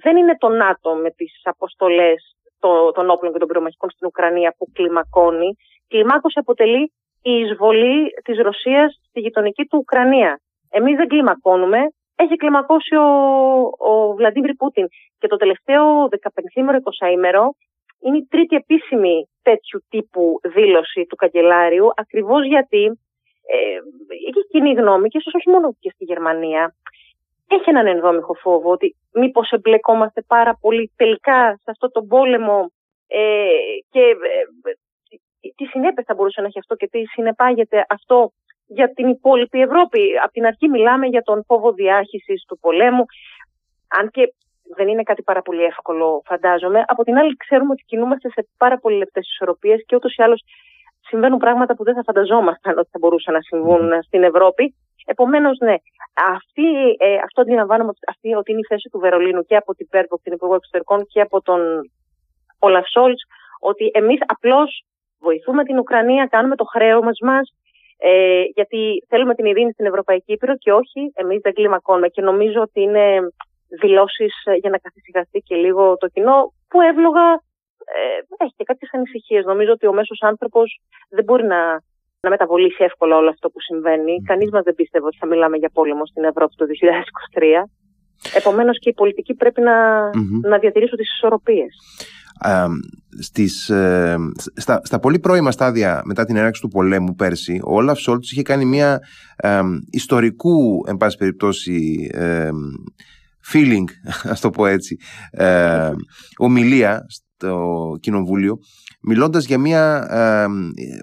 δεν 0.03 0.17
είναι 0.17 0.35
το 0.37 0.49
ΝΑΤΟ 0.49 0.95
με 0.95 1.09
τις 1.11 1.33
αποστολές 1.43 2.35
το, 2.59 2.91
των 2.91 3.09
όπλων 3.09 3.31
και 3.33 3.39
των 3.39 3.47
πυρομαχικών 3.47 3.89
στην 3.89 4.07
Ουκρανία 4.07 4.55
που 4.57 4.67
κλιμακώνει. 4.73 5.55
Κλιμάκωση 5.87 6.39
αποτελεί 6.39 6.91
η 7.21 7.31
εισβολή 7.31 8.09
της 8.23 8.37
Ρωσίας 8.39 8.99
στη 9.09 9.19
γειτονική 9.19 9.63
του 9.65 9.77
Ουκρανία. 9.77 10.39
Εμείς 10.69 10.95
δεν 10.95 11.07
κλιμακώνουμε. 11.07 11.79
Έχει 12.15 12.35
κλιμακώσει 12.35 12.95
ο, 12.95 13.07
ο 13.77 14.13
Βλαντίμιρ 14.13 14.53
Πούτιν. 14.53 14.87
Και 15.17 15.27
το 15.27 15.35
τελευταίο 15.35 15.83
15ήμερο, 16.03 16.77
20ήμερο 16.83 17.45
είναι 17.99 18.17
η 18.17 18.27
τρίτη 18.29 18.55
επίσημη 18.55 19.29
τέτοιου 19.41 19.83
τύπου 19.89 20.39
δήλωση 20.43 21.05
του 21.09 21.15
καγκελάριου, 21.15 21.87
ακριβώς 21.95 22.45
γιατί 22.45 22.83
ε, 22.85 22.91
η 24.27 24.47
κοινή 24.51 24.73
γνώμη 24.73 25.09
και 25.09 25.17
ίσως 25.17 25.33
όχι 25.33 25.49
μόνο 25.49 25.75
και 25.79 25.89
στη 25.89 26.03
Γερμανία 26.03 26.75
έχει 27.47 27.69
έναν 27.69 27.87
ενδόμηχο 27.87 28.33
φόβο 28.33 28.71
ότι 28.71 28.95
μήπως 29.13 29.49
εμπλεκόμαστε 29.51 30.21
πάρα 30.21 30.57
πολύ 30.61 30.91
τελικά 30.95 31.55
σε 31.55 31.71
αυτό 31.71 31.91
το 31.91 32.01
πόλεμο 32.01 32.71
ε, 33.07 33.47
και 33.89 33.99
ε, 33.99 34.73
τι 35.55 35.65
συνέπειες 35.65 36.05
θα 36.05 36.13
μπορούσε 36.13 36.41
να 36.41 36.47
έχει 36.47 36.59
αυτό 36.59 36.75
και 36.75 36.87
τι 36.87 37.05
συνεπάγεται 37.05 37.85
αυτό 37.89 38.31
για 38.67 38.93
την 38.93 39.07
υπόλοιπη 39.07 39.61
Ευρώπη. 39.61 39.99
Από 40.23 40.31
την 40.31 40.45
αρχή 40.45 40.67
μιλάμε 40.69 41.07
για 41.07 41.21
τον 41.21 41.43
φόβο 41.45 41.71
διάχυσης 41.73 42.45
του 42.47 42.59
πολέμου, 42.59 43.05
αν 43.87 44.09
και 44.09 44.33
δεν 44.75 44.87
είναι 44.87 45.03
κάτι 45.03 45.21
πάρα 45.21 45.41
πολύ 45.41 45.63
εύκολο 45.63 46.21
φαντάζομαι. 46.25 46.83
Από 46.87 47.03
την 47.03 47.17
άλλη 47.17 47.35
ξέρουμε 47.35 47.71
ότι 47.71 47.83
κινούμαστε 47.85 48.29
σε 48.29 48.47
πάρα 48.57 48.77
πολύ 48.77 48.97
λεπτές 48.97 49.27
ισορροπίες 49.27 49.83
και 49.85 49.95
ούτως 49.95 50.15
ή 50.15 50.23
άλλως 50.23 50.43
συμβαίνουν 51.07 51.39
πράγματα 51.39 51.75
που 51.75 51.83
δεν 51.83 51.95
θα 51.95 52.03
φανταζόμασταν 52.03 52.77
ότι 52.77 52.89
θα 52.91 52.99
μπορούσαν 52.99 53.33
να 53.33 53.41
συμβούν 53.41 54.03
στην 54.03 54.23
Ευρώπη. 54.23 54.75
Επομένως, 55.05 55.57
ναι, 55.59 55.75
αυτή, 56.35 56.67
ε, 56.97 57.15
αυτό 57.25 57.41
αντιλαμβάνομαι 57.41 57.91
αυτή, 58.07 58.33
ότι 58.33 58.51
είναι 58.51 58.59
η 58.59 58.69
θέση 58.69 58.89
του 58.91 58.99
Βερολίνου 58.99 59.43
και 59.43 59.55
από 59.55 59.73
την 59.75 59.87
Πέρβοκ, 59.89 60.21
την 60.21 60.33
Υπουργό 60.33 60.55
Εξωτερικών 60.55 61.05
και 61.05 61.21
από 61.21 61.41
τον 61.41 61.61
Όλαφ 62.59 62.87
Σόλτς, 62.87 63.23
ότι 63.59 63.91
εμείς 63.93 64.19
απλώς 64.25 64.85
βοηθούμε 65.19 65.63
την 65.63 65.77
Ουκρανία, 65.79 66.25
κάνουμε 66.25 66.55
το 66.55 66.63
χρέος 66.63 67.19
μας, 67.21 67.53
ε, 67.97 68.43
γιατί 68.55 69.05
θέλουμε 69.07 69.35
την 69.35 69.45
ειρήνη 69.45 69.71
στην 69.71 69.85
Ευρωπαϊκή 69.85 70.31
Ήπειρο 70.31 70.55
και 70.57 70.73
όχι, 70.73 71.11
εμείς 71.15 71.39
δεν 71.41 71.53
κλιμακώνουμε. 71.53 72.07
Και 72.07 72.21
νομίζω 72.21 72.61
ότι 72.61 72.81
είναι 72.81 73.05
δηλώσεις 73.81 74.33
ε, 74.45 74.53
για 74.53 74.69
να 74.69 74.77
καθησυχαστεί 74.77 75.39
και 75.39 75.55
λίγο 75.55 75.97
το 75.97 76.07
κοινό, 76.07 76.53
που 76.69 76.81
εύλογα 76.81 77.41
ε, 77.95 78.43
έχει 78.43 78.53
και 78.57 78.63
κάποιες 78.63 78.89
ανησυχίες. 78.93 79.45
Νομίζω 79.45 79.71
ότι 79.71 79.87
ο 79.87 79.93
μέσος 79.93 80.19
άνθρωπος 80.21 80.79
δεν 81.09 81.23
μπορεί 81.23 81.45
να, 81.45 81.61
να 82.19 82.29
μεταβολήσει 82.29 82.83
εύκολα 82.83 83.15
όλο 83.15 83.29
αυτό 83.29 83.49
που 83.49 83.61
συμβαίνει. 83.61 84.15
Mm. 84.19 84.25
Κανείς 84.25 84.49
μας 84.51 84.63
δεν 84.63 84.75
πίστευε 84.75 85.05
ότι 85.05 85.17
θα 85.17 85.27
μιλάμε 85.27 85.57
για 85.57 85.69
πόλεμο 85.73 86.05
στην 86.05 86.23
Ευρώπη 86.23 86.55
το 86.55 86.65
2023. 86.65 87.69
Επομένως 88.33 88.79
και 88.79 88.89
οι 88.89 88.93
πολιτικοί 88.93 89.33
πρέπει 89.33 89.61
να, 89.61 89.75
mm-hmm. 90.09 90.49
να 90.49 90.57
διατηρήσουν 90.57 90.97
τις 90.97 91.13
ισορροπίες. 91.13 91.75
Στις, 93.19 93.69
ε, 93.69 94.17
στα, 94.55 94.81
στα 94.83 94.99
πολύ 94.99 95.19
πρώιμα 95.19 95.51
στάδια 95.51 96.01
μετά 96.05 96.25
την 96.25 96.35
έναρξη 96.35 96.61
του 96.61 96.67
πολέμου 96.67 97.15
πέρσι 97.15 97.61
ο 97.65 97.75
Όλαφ 97.75 97.99
Σόλτς 97.99 98.31
είχε 98.31 98.41
κάνει 98.41 98.65
μια 98.65 98.99
ε, 99.35 99.61
ιστορικού 99.89 100.83
εν 100.87 100.97
πάση 100.97 101.17
περιπτώσει 101.17 102.09
ε, 102.13 102.49
feeling 103.53 103.85
ας 104.31 104.39
το 104.39 104.49
πω 104.49 104.65
έτσι 104.65 104.97
ε, 105.31 105.91
ομιλία 106.37 107.05
στο 107.37 107.97
κοινοβούλιο 107.99 108.59
μιλώντας 109.01 109.45
για 109.45 109.57
μια 109.57 110.07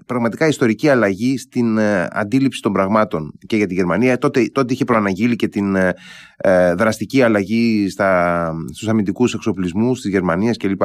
πραγματικά 0.05 0.47
ιστορική 0.47 0.89
αλλαγή 0.89 1.37
στην 1.37 1.77
ε, 1.77 2.07
αντίληψη 2.11 2.61
των 2.61 2.73
πραγμάτων 2.73 3.31
και 3.47 3.55
για 3.55 3.67
τη 3.67 3.73
Γερμανία. 3.73 4.17
Τότε, 4.17 4.45
τότε 4.51 4.73
είχε 4.73 4.83
προαναγγείλει 4.83 5.35
και 5.35 5.47
την 5.47 5.75
ε, 5.75 5.93
ε, 6.37 6.73
δραστική 6.73 7.21
αλλαγή 7.21 7.89
στα, 7.89 8.51
στους 8.73 8.87
αμυντικούς 8.87 9.33
εξοπλισμούς 9.33 10.01
της 10.01 10.11
Γερμανίας 10.11 10.57
κλπ. 10.57 10.81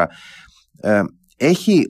έχει, 1.37 1.85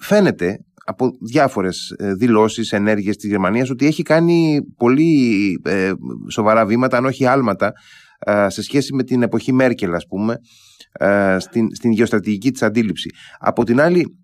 φαίνεται 0.00 0.58
από 0.86 1.10
διάφορες 1.20 1.94
δηλώσεις, 2.16 2.72
ενέργειες 2.72 3.16
της 3.16 3.30
Γερμανίας 3.30 3.70
ότι 3.70 3.86
έχει 3.86 4.02
κάνει 4.02 4.60
πολύ 4.76 5.60
σοβαρά 6.30 6.66
βήματα, 6.66 6.96
αν 6.96 7.04
όχι 7.04 7.26
άλματα, 7.26 7.72
σε 8.46 8.62
σχέση 8.62 8.94
με 8.94 9.02
την 9.02 9.22
εποχή 9.22 9.52
Μέρκελ, 9.52 9.94
ας 9.94 10.06
πούμε, 10.06 10.36
στην, 11.38 11.74
στην 11.74 11.90
γεωστρατηγική 11.90 12.50
της 12.50 12.62
αντίληψη. 12.62 13.10
Από 13.38 13.64
την 13.64 13.80
άλλη, 13.80 14.18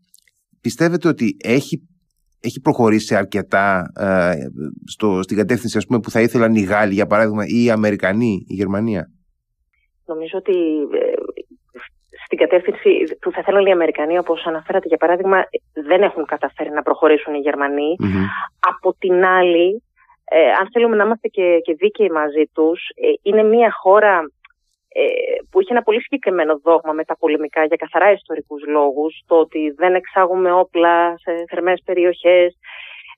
πιστεύετε 0.60 1.08
ότι 1.08 1.36
έχει, 1.44 1.88
έχει 2.40 2.60
προχωρήσει 2.60 3.14
αρκετά 3.14 3.92
ε, 4.00 4.32
στο, 4.86 5.22
στην 5.22 5.36
κατεύθυνση 5.36 5.76
ας 5.78 5.86
πούμε, 5.86 6.00
που 6.00 6.10
θα 6.10 6.20
ήθελαν 6.20 6.54
οι 6.54 6.62
Γάλλοι, 6.62 6.94
για 6.94 7.06
παράδειγμα, 7.06 7.44
ή 7.46 7.64
οι 7.64 7.70
Αμερικανοί, 7.70 8.44
η 8.46 8.54
Γερμανία; 8.54 9.10
Νομίζω 10.06 10.38
ότι 10.38 10.56
ε, 11.00 11.20
στην 12.24 12.38
κατεύθυνση 12.38 12.90
που 13.20 13.30
θα 13.30 13.42
θέλουν 13.42 13.66
οι 13.66 13.72
Αμερικανοί, 13.72 14.18
όπως 14.18 14.44
αναφέρατε 14.46 14.88
για 14.88 14.96
παράδειγμα, 14.96 15.38
δεν 15.88 16.02
έχουν 16.02 16.24
καταφέρει 16.24 16.70
να 16.70 16.82
προχωρήσουν 16.82 17.34
οι 17.34 17.38
γερμανοι 17.38 17.96
Από 18.72 18.94
την 18.98 19.24
άλλη, 19.24 19.82
ε, 20.32 20.50
αν 20.60 20.68
θέλουμε 20.72 20.96
να 20.96 21.04
είμαστε 21.04 21.28
και, 21.28 21.58
και 21.64 21.74
δίκαιοι 21.74 22.10
μαζί 22.10 22.44
τους, 22.54 22.80
είναι 23.22 23.42
μια 23.42 23.70
χώρα 23.82 24.24
ε, 24.92 25.02
που 25.50 25.60
είχε 25.60 25.72
ένα 25.72 25.82
πολύ 25.82 26.00
συγκεκριμένο 26.02 26.60
δόγμα 26.64 26.92
με 26.92 27.04
τα 27.04 27.16
πολεμικά 27.16 27.64
για 27.64 27.76
καθαρά 27.76 28.12
ιστορικούς 28.12 28.62
λόγους, 28.66 29.22
το 29.26 29.34
ότι 29.38 29.70
δεν 29.76 29.94
εξάγουμε 29.94 30.52
όπλα 30.52 31.18
σε 31.18 31.44
θερμές 31.48 31.82
περιοχές, 31.84 32.58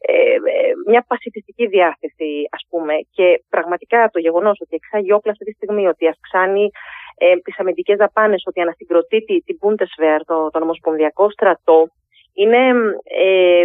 ε, 0.00 0.12
ε, 0.12 0.73
μια 0.87 1.04
πασιφιστική 1.09 1.66
διάθεση 1.66 2.31
ας 2.50 2.66
πούμε. 2.69 2.95
Και 3.11 3.42
πραγματικά 3.49 4.09
το 4.12 4.19
γεγονός 4.19 4.57
ότι 4.61 4.76
εξάγει 4.76 5.12
όπλα 5.12 5.33
αυτή 5.33 5.45
τη 5.45 5.52
στιγμή, 5.52 5.87
ότι 5.87 6.09
αυξάνει 6.09 6.71
ε, 7.19 7.37
τις 7.37 7.59
αμυντικές 7.59 7.97
δαπάνες, 7.97 8.42
ότι 8.47 8.61
ανασυγκροτεί 8.61 9.19
την 9.47 9.59
Bundeswehr, 9.62 10.21
το, 10.25 10.50
τον 10.50 10.62
Ομοσπονδιακό 10.62 11.31
στρατό, 11.31 11.88
είναι 12.35 12.62
ε, 13.04 13.64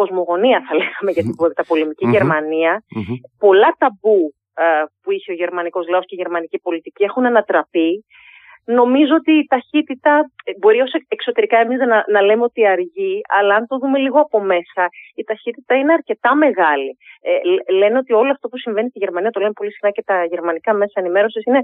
κοσμογονία 0.00 0.58
θα 0.66 0.72
λέγαμε 0.80 1.10
για 1.16 1.22
την 1.22 1.34
πολεμική 1.70 2.06
Γερμανία. 2.14 2.72
Πολλά 3.44 3.70
ταμπού 3.78 4.20
ε, 4.54 4.64
που 5.02 5.10
είχε 5.14 5.32
ο 5.32 5.34
γερμανικός 5.34 5.84
λαός 5.88 6.04
και 6.06 6.14
η 6.18 6.20
γερμανική 6.22 6.58
πολιτική 6.66 7.02
έχουν 7.08 7.26
ανατραπεί. 7.26 7.90
Νομίζω 8.64 9.14
ότι 9.14 9.32
η 9.32 9.46
ταχύτητα, 9.54 10.30
ε, 10.44 10.52
μπορεί 10.60 10.80
ως 10.80 10.92
εξωτερικά 11.08 11.58
εμείς 11.58 11.78
να, 11.78 12.04
να 12.14 12.20
λέμε 12.22 12.44
ότι 12.50 12.66
αργεί, 12.66 13.20
αλλά 13.38 13.54
αν 13.54 13.66
το 13.66 13.78
δούμε 13.78 13.98
λίγο 13.98 14.18
από 14.20 14.40
μέσα, 14.40 14.82
η 15.14 15.22
ταχύτητα 15.24 15.74
είναι 15.74 15.92
αρκετά 15.92 16.34
μεγάλη. 16.44 16.96
Ε, 17.20 17.32
λένε 17.72 17.96
ότι 17.98 18.12
όλο 18.12 18.30
αυτό 18.30 18.48
που 18.48 18.58
συμβαίνει 18.58 18.88
στη 18.88 18.98
Γερμανία, 18.98 19.30
το 19.30 19.40
λένε 19.40 19.52
πολύ 19.52 19.72
συχνά 19.72 19.90
και 19.90 20.02
τα 20.02 20.24
γερμανικά 20.24 20.72
μέσα 20.74 20.96
ενημέρωσης, 21.02 21.44
είναι 21.44 21.62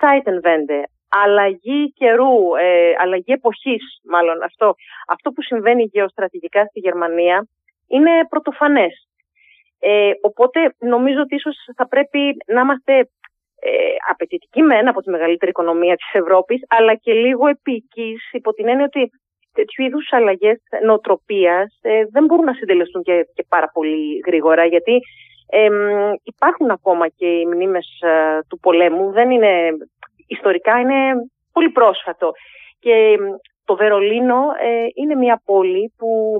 Zeitenwende, 0.00 0.80
αλλαγή 1.08 1.92
καιρού, 1.92 2.36
ε, 2.60 2.92
αλλαγή 3.02 3.32
εποχής 3.32 3.82
μάλλον 4.04 4.42
αυτό. 4.42 4.74
Αυτό 5.08 5.30
που 5.30 5.42
συμβαίνει 5.42 5.82
γεωστρατηγικά 5.92 6.64
στη 6.64 6.78
Γερμανία 6.80 7.46
είναι 7.86 8.10
πρωτοφανές. 8.28 9.08
Ε, 9.78 10.10
οπότε 10.20 10.74
νομίζω 10.78 11.20
ότι 11.20 11.34
ίσως 11.34 11.56
θα 11.76 11.88
πρέπει 11.88 12.36
να 12.46 12.60
είμαστε 12.60 12.98
ε, 13.60 13.70
απαιτητικοί 14.10 14.62
μεν 14.62 14.88
από 14.88 15.00
τη 15.02 15.10
μεγαλύτερη 15.10 15.50
οικονομία 15.50 15.96
της 15.96 16.10
Ευρώπης, 16.12 16.60
αλλά 16.68 16.94
και 16.94 17.12
λίγο 17.12 17.46
επίκης 17.46 18.32
υπό 18.32 18.52
την 18.52 18.68
έννοια 18.68 18.84
ότι 18.84 19.10
τέτοιου 19.52 19.84
είδους 19.84 20.12
αλλαγές 20.12 20.60
νοοτροπίας 20.84 21.78
ε, 21.82 22.04
δεν 22.10 22.24
μπορούν 22.24 22.44
να 22.44 22.52
συντελεστούν 22.54 23.02
και, 23.02 23.26
και 23.34 23.44
πάρα 23.48 23.70
πολύ 23.72 24.20
γρήγορα, 24.26 24.64
γιατί 24.64 25.00
ε, 25.46 25.68
υπάρχουν 26.22 26.70
ακόμα 26.70 27.08
και 27.08 27.26
οι 27.26 27.46
μνήμες 27.46 27.98
ε, 28.00 28.38
του 28.48 28.58
πολέμου, 28.58 29.10
δεν 29.12 29.30
είναι, 29.30 29.70
ιστορικά 30.26 30.80
είναι 30.80 30.94
πολύ 31.52 31.70
πρόσφατο. 31.70 32.32
Και 32.78 33.16
το 33.64 33.76
Βερολίνο 33.76 34.40
ε, 34.62 34.86
είναι 34.94 35.14
μια 35.14 35.42
πόλη 35.44 35.92
που, 35.96 36.38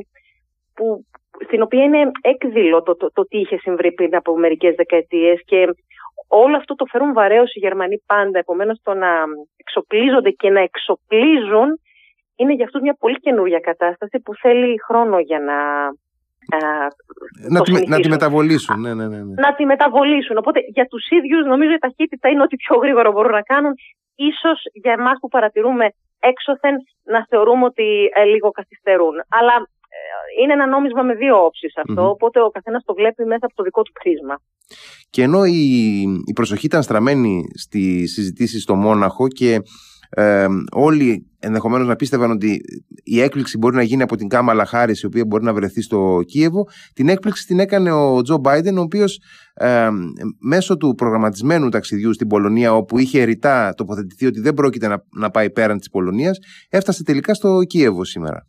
που 0.75 1.07
στην 1.45 1.63
οποία 1.63 1.85
είναι 1.85 2.11
έκδηλο 2.21 2.83
το, 2.83 2.97
το, 2.97 3.11
το, 3.13 3.27
τι 3.27 3.39
είχε 3.39 3.57
συμβεί 3.59 3.93
πριν 3.93 4.17
από 4.17 4.37
μερικές 4.37 4.75
δεκαετίες 4.75 5.43
και 5.45 5.69
όλο 6.29 6.57
αυτό 6.57 6.75
το 6.75 6.85
φέρουν 6.85 7.13
βαρέως 7.13 7.55
οι 7.55 7.59
Γερμανοί 7.59 8.03
πάντα. 8.07 8.39
Επομένως, 8.39 8.81
το 8.83 8.95
να 8.95 9.09
εξοπλίζονται 9.57 10.31
και 10.31 10.51
να 10.51 10.61
εξοπλίζουν 10.61 11.69
είναι 12.37 12.55
για 12.55 12.65
αυτούς 12.65 12.81
μια 12.81 12.97
πολύ 12.99 13.21
καινούργια 13.21 13.61
κατάσταση 13.61 14.21
που 14.21 14.35
θέλει 14.35 14.81
χρόνο 14.87 15.19
για 15.19 15.41
να. 15.41 15.59
να, 17.49 17.61
τη, 17.61 17.89
να 17.89 18.01
τη 18.01 18.09
μεταβολήσουν. 18.09 18.81
Ναι, 18.81 18.95
ναι, 18.95 19.07
ναι, 19.07 19.17
ναι. 19.17 19.35
Να 19.35 19.55
τη 19.55 19.65
μεταβολήσουν. 19.65 20.37
Οπότε 20.37 20.61
για 20.67 20.87
τους 20.87 21.09
ίδιους, 21.09 21.47
νομίζω 21.47 21.73
η 21.73 21.79
ταχύτητα 21.79 22.29
είναι 22.29 22.43
ό,τι 22.43 22.57
πιο 22.57 22.77
γρήγορο 22.77 23.13
μπορούν 23.13 23.33
να 23.33 23.43
κάνουν. 23.43 23.73
Ίσως 24.15 24.59
για 24.73 24.93
εμάς 24.93 25.17
που 25.21 25.29
παρατηρούμε 25.29 25.87
έξωθεν 26.21 26.75
να 27.03 27.27
θεωρούμε 27.29 27.65
ότι 27.65 28.11
ε, 28.15 28.25
λίγο 28.25 28.51
καθυστερούν. 28.51 29.15
Αλλά 29.29 29.69
είναι 30.43 30.53
ένα 30.53 30.67
νόμισμα 30.67 31.03
με 31.03 31.15
δύο 31.15 31.45
όψεις 31.45 31.73
οπότε 31.97 32.41
ο 32.41 32.49
καθένας 32.49 32.85
το 32.85 32.95
βλέπει 32.95 33.25
μέσα 33.25 33.47
από 33.47 33.55
το 33.55 33.63
δικό 33.63 33.83
του 33.83 33.93
πρίσμα. 33.93 34.41
Και 35.11 35.23
ενώ 35.23 35.45
η, 35.45 36.01
η 36.25 36.33
προσοχή 36.35 36.67
ήταν 36.67 36.83
στραμμένη 36.83 37.45
στη 37.55 38.07
συζητήσεις 38.07 38.63
στο 38.63 38.75
Μόναχο 38.75 39.29
και 39.29 39.61
ε, 40.11 40.47
όλοι 40.73 41.27
ενδεχομένως 41.39 41.87
να 41.87 41.97
πίστευαν 41.97 42.31
ότι 42.31 42.61
η 43.03 43.21
έκπληξη 43.21 43.59
μπορεί 43.59 43.77
να 43.77 43.83
γίνει 43.83 44.03
από 44.03 44.17
την 44.17 44.29
Κάμαλα 44.29 44.65
Χάρης 44.65 45.01
η 45.01 45.07
οποία 45.07 45.25
μπορεί 45.27 45.45
να 45.45 45.55
βρεθεί 45.55 45.83
στο 45.83 46.21
Κίεβο 46.27 46.67
την 46.95 47.09
έκπληξη 47.09 47.47
την 47.47 47.59
έκανε 47.59 47.93
ο 47.93 48.23
Τζο 48.23 48.39
Μπάιντεν 48.39 48.79
ο 48.79 48.81
οποίος 48.81 49.21
ε, 49.55 49.89
μέσω 50.41 50.77
του 50.77 50.95
προγραμματισμένου 50.95 51.69
ταξιδιού 51.69 52.13
στην 52.13 52.27
Πολωνία 52.27 52.75
όπου 52.75 52.99
είχε 52.99 53.23
ρητά 53.23 53.75
τοποθετηθεί 53.77 54.27
ότι 54.27 54.41
δεν 54.41 54.55
πρόκειται 54.55 54.89
να, 54.89 55.05
να 55.17 55.31
πάει 55.31 55.51
πέραν 55.51 55.79
της 55.79 55.89
Πολωνίας 55.89 56.39
έφτασε 56.69 57.03
τελικά 57.03 57.35
στο 57.35 57.63
Κίεβο 57.67 58.05
σήμερα. 58.05 58.47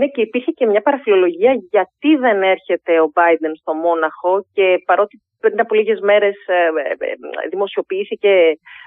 Ναι, 0.00 0.06
και 0.14 0.20
υπήρχε 0.20 0.50
και 0.50 0.66
μια 0.66 0.82
παραφιλολογία 0.82 1.52
γιατί 1.70 2.10
δεν 2.16 2.42
έρχεται 2.42 3.00
ο 3.00 3.12
Biden 3.14 3.52
στο 3.60 3.72
Μόναχο 3.74 4.44
και 4.52 4.82
παρότι 4.86 5.20
πριν 5.40 5.60
από 5.60 5.74
λίγες 5.74 6.00
μέρες 6.00 6.36
ε, 6.46 6.54
ε, 6.54 7.10
ε, 7.10 8.38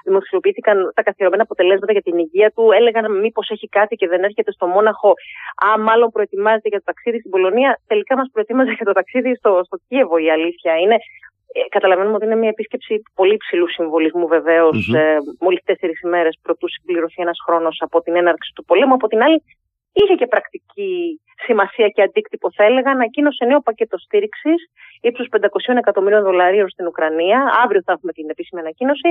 δημοσιοποιήθηκαν 0.04 0.92
τα 0.94 1.02
καθιερωμένα 1.02 1.42
αποτελέσματα 1.42 1.92
για 1.92 2.02
την 2.02 2.18
υγεία 2.18 2.50
του, 2.50 2.70
έλεγαν 2.72 3.20
μήπως 3.20 3.50
έχει 3.50 3.68
κάτι 3.68 3.94
και 3.96 4.08
δεν 4.08 4.22
έρχεται 4.22 4.52
στο 4.52 4.66
Μόναχο. 4.66 5.10
Α, 5.66 5.78
μάλλον 5.78 6.10
προετοιμάζεται 6.10 6.68
για 6.68 6.78
το 6.78 6.84
ταξίδι 6.84 7.18
στην 7.18 7.30
Πολωνία. 7.30 7.80
Τελικά 7.86 8.16
μας 8.16 8.28
προετοίμαζε 8.32 8.72
για 8.72 8.84
το 8.84 8.92
ταξίδι 8.92 9.34
στο, 9.34 9.60
στο 9.64 9.76
Κίεβο, 9.88 10.16
η 10.16 10.30
αλήθεια 10.30 10.72
είναι. 10.82 10.96
καταλαβαίνουμε 11.68 12.14
ότι 12.14 12.24
είναι 12.24 12.36
μια 12.36 12.48
επίσκεψη 12.48 13.02
πολύ 13.14 13.36
ψηλού 13.36 13.68
συμβολισμού 13.68 14.26
βεβαίως, 14.26 14.76
mm-hmm. 14.78 14.98
ε, 14.98 15.16
μόλις 15.40 15.62
τέσσερις 15.64 16.00
ημέρες 16.00 16.38
πρωτού 16.42 16.66
συμπληρωθεί 16.68 17.22
ένας 17.22 17.38
χρόνος 17.46 17.76
από 17.80 18.00
την 18.02 18.16
έναρξη 18.16 18.52
του 18.54 18.64
πολέμου. 18.64 18.94
Από 18.94 19.08
την 19.08 19.22
άλλη, 19.22 19.42
είχε 19.98 20.14
και 20.14 20.26
πρακτική 20.26 21.20
σημασία 21.46 21.88
και 21.88 22.02
αντίκτυπο, 22.02 22.52
θα 22.56 22.64
έλεγα, 22.64 22.90
ανακοίνωσε 22.90 23.44
νέο 23.44 23.60
πακέτο 23.60 23.98
στήριξης 23.98 24.60
ύψους 25.00 25.28
500 25.30 25.76
εκατομμυρίων 25.76 26.22
δολαρίων 26.22 26.68
στην 26.68 26.86
Ουκρανία. 26.86 27.38
Αύριο 27.64 27.82
θα 27.84 27.92
έχουμε 27.92 28.12
την 28.12 28.30
επίσημη 28.30 28.60
ανακοίνωση. 28.60 29.10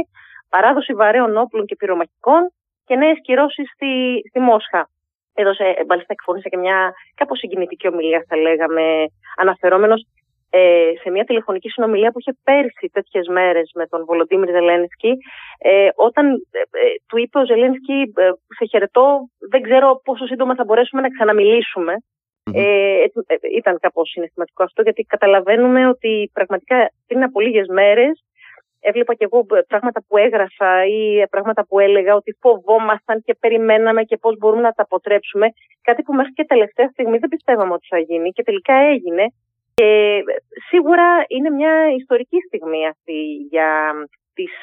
Παράδοση 0.49 0.93
βαρέων 0.93 1.37
όπλων 1.37 1.65
και 1.65 1.75
πυρομαχικών 1.75 2.51
και 2.85 2.95
νέες 2.95 3.17
κυρώσεις 3.21 3.69
στη, 3.73 4.21
στη 4.29 4.39
Μόσχα. 4.39 4.89
Έδωσε, 5.33 5.63
μάλιστα, 5.87 6.13
εκφώνησε 6.13 6.49
και 6.49 6.57
μια 6.57 6.93
κάπως 7.15 7.37
συγκινητική 7.37 7.87
ομιλία, 7.87 8.25
θα 8.27 8.37
λέγαμε, 8.37 9.05
αναφερόμενος 9.37 10.07
ε, 10.55 10.93
σε 11.01 11.09
μια 11.09 11.23
τηλεφωνική 11.23 11.69
συνομιλία 11.69 12.11
που 12.11 12.19
είχε 12.19 12.33
πέρσι 12.43 12.89
τέτοιες 12.93 13.27
μέρες 13.27 13.71
με 13.75 13.87
τον 13.87 14.05
Βολοντίμιρ 14.05 14.49
Ζελένσκι, 14.49 15.11
ε, 15.57 15.89
όταν 15.95 16.25
ε, 16.51 16.59
ε, 16.59 16.93
του 17.07 17.17
είπε 17.17 17.39
ο 17.39 17.45
Ζελένσκι, 17.45 17.97
ε, 18.15 18.29
σε 18.57 18.65
χαιρετώ, 18.69 19.05
δεν 19.49 19.61
ξέρω 19.61 20.01
πόσο 20.03 20.25
σύντομα 20.25 20.55
θα 20.55 20.63
μπορέσουμε 20.63 21.01
να 21.01 21.09
ξαναμιλήσουμε. 21.09 21.93
Ε, 22.53 23.05
ήταν 23.57 23.79
κάπως 23.79 24.09
συναισθηματικό 24.09 24.63
αυτό 24.63 24.81
γιατί 24.81 25.03
καταλαβαίνουμε 25.03 25.87
ότι 25.87 26.29
πραγματικά 26.33 26.91
πριν 27.07 27.23
από 27.23 27.39
λίγες 27.39 27.67
μέρες 27.67 28.23
έβλεπα 28.79 29.13
και 29.13 29.27
εγώ 29.29 29.45
πράγματα 29.67 30.03
που 30.07 30.17
έγραφα 30.17 30.85
ή 30.85 31.23
πράγματα 31.29 31.65
που 31.65 31.79
έλεγα 31.79 32.15
ότι 32.15 32.37
φοβόμασταν 32.41 33.21
και 33.25 33.35
περιμέναμε 33.39 34.03
και 34.03 34.17
πώς 34.17 34.37
μπορούμε 34.37 34.61
να 34.61 34.71
τα 34.71 34.83
αποτρέψουμε. 34.83 35.47
Κάτι 35.81 36.01
που 36.03 36.13
μέχρι 36.13 36.33
και 36.33 36.45
τελευταία 36.45 36.87
στιγμή 36.87 37.17
δεν 37.17 37.29
πιστεύαμε 37.29 37.73
ότι 37.73 37.87
θα 37.89 37.97
γίνει 37.97 38.29
και 38.31 38.43
τελικά 38.43 38.73
έγινε. 38.73 39.25
Και 39.73 40.21
σίγουρα 40.69 41.23
είναι 41.27 41.49
μια 41.49 41.73
ιστορική 41.97 42.37
στιγμή 42.47 42.87
αυτή 42.87 43.21
για 43.49 43.91
τις 44.33 44.53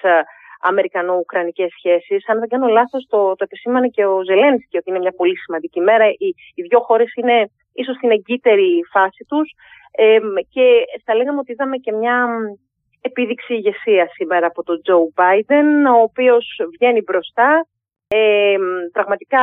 Αμερικανο-Ουκρανικές 0.60 1.70
σχέσεις. 1.78 2.28
Αν 2.28 2.38
δεν 2.38 2.48
κάνω 2.48 2.66
λάθος, 2.66 3.06
το, 3.08 3.34
το 3.34 3.44
επισήμανε 3.44 3.88
και 3.88 4.04
ο 4.04 4.22
Ζελένσκι 4.24 4.76
ότι 4.76 4.90
είναι 4.90 4.98
μια 4.98 5.14
πολύ 5.16 5.36
σημαντική 5.38 5.80
μέρα. 5.80 6.06
Οι, 6.08 6.28
οι 6.54 6.62
δύο 6.62 6.80
χώρες 6.80 7.12
είναι 7.14 7.50
ίσως 7.72 7.96
στην 7.96 8.10
εγκύτερη 8.10 8.80
φάση 8.92 9.24
τους. 9.28 9.50
Ε, 9.90 10.18
και 10.48 10.64
θα 11.04 11.14
λέγαμε 11.14 11.38
ότι 11.38 11.52
είδαμε 11.52 11.76
και 11.76 11.92
μια 11.92 12.28
επίδειξη 13.00 13.54
ηγεσία 13.54 14.08
σήμερα 14.12 14.46
από 14.46 14.62
τον 14.62 14.82
Τζο 14.82 15.10
Μπάιντεν, 15.14 15.86
ο 15.86 16.00
οποίος 16.00 16.60
βγαίνει 16.70 17.02
μπροστά. 17.02 17.66
Ε, 18.08 18.56
πραγματικά 18.92 19.40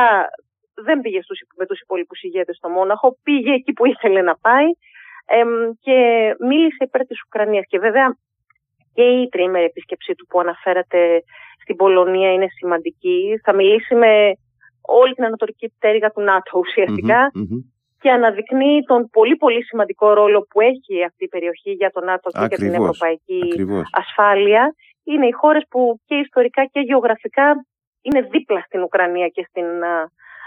δεν 0.74 1.00
πήγε 1.00 1.22
στους, 1.22 1.40
με 1.56 1.66
τους 1.66 1.80
υπόλοιπους 1.80 2.22
ηγέτες 2.22 2.56
στο 2.56 2.68
Μόναχο, 2.68 3.16
πήγε 3.22 3.52
εκεί 3.52 3.72
που 3.72 3.86
ήθελε 3.86 4.22
να 4.22 4.36
πάει 4.36 4.66
ε, 4.66 4.76
και 5.80 5.96
μίλησε 6.48 6.84
υπέρ 6.84 7.06
της 7.06 7.22
Ουκρανίας. 7.26 7.64
Και 7.68 7.78
βέβαια 7.78 8.16
και 8.94 9.02
η 9.02 9.28
τριήμερη 9.28 9.64
επίσκεψή 9.64 10.14
του 10.14 10.26
που 10.26 10.40
αναφέρατε 10.40 11.22
στην 11.62 11.76
Πολωνία 11.76 12.32
είναι 12.32 12.46
σημαντική. 12.58 13.40
Θα 13.44 13.54
μιλήσει 13.54 13.94
με 13.94 14.32
όλη 14.80 15.14
την 15.14 15.24
ανατολική 15.24 15.72
πτέρυγα 15.78 16.10
του 16.10 16.20
ΝΑΤΟ 16.20 16.58
ουσιαστικα 16.58 17.30
και 18.00 18.10
αναδεικνύει 18.10 18.82
τον 18.86 19.08
πολύ 19.10 19.36
πολύ 19.36 19.64
σημαντικό 19.64 20.12
ρόλο 20.12 20.46
που 20.50 20.60
έχει 20.60 21.04
αυτή 21.04 21.24
η 21.24 21.28
περιοχή 21.28 21.70
για 21.70 21.90
το 21.90 22.00
ΝΑΤΟ 22.04 22.30
και 22.30 22.46
για 22.48 22.56
την 22.56 22.74
ευρωπαϊκή 22.74 23.42
ασφάλεια. 23.90 24.74
Είναι 25.04 25.26
οι 25.26 25.32
χώρες 25.32 25.64
που 25.70 26.00
και 26.06 26.14
ιστορικά 26.14 26.64
και 26.64 26.80
γεωγραφικά 26.80 27.66
είναι 28.02 28.20
δίπλα 28.20 28.60
στην 28.60 28.82
Ουκρανία 28.82 29.28
και 29.28 29.46
στην 29.48 29.66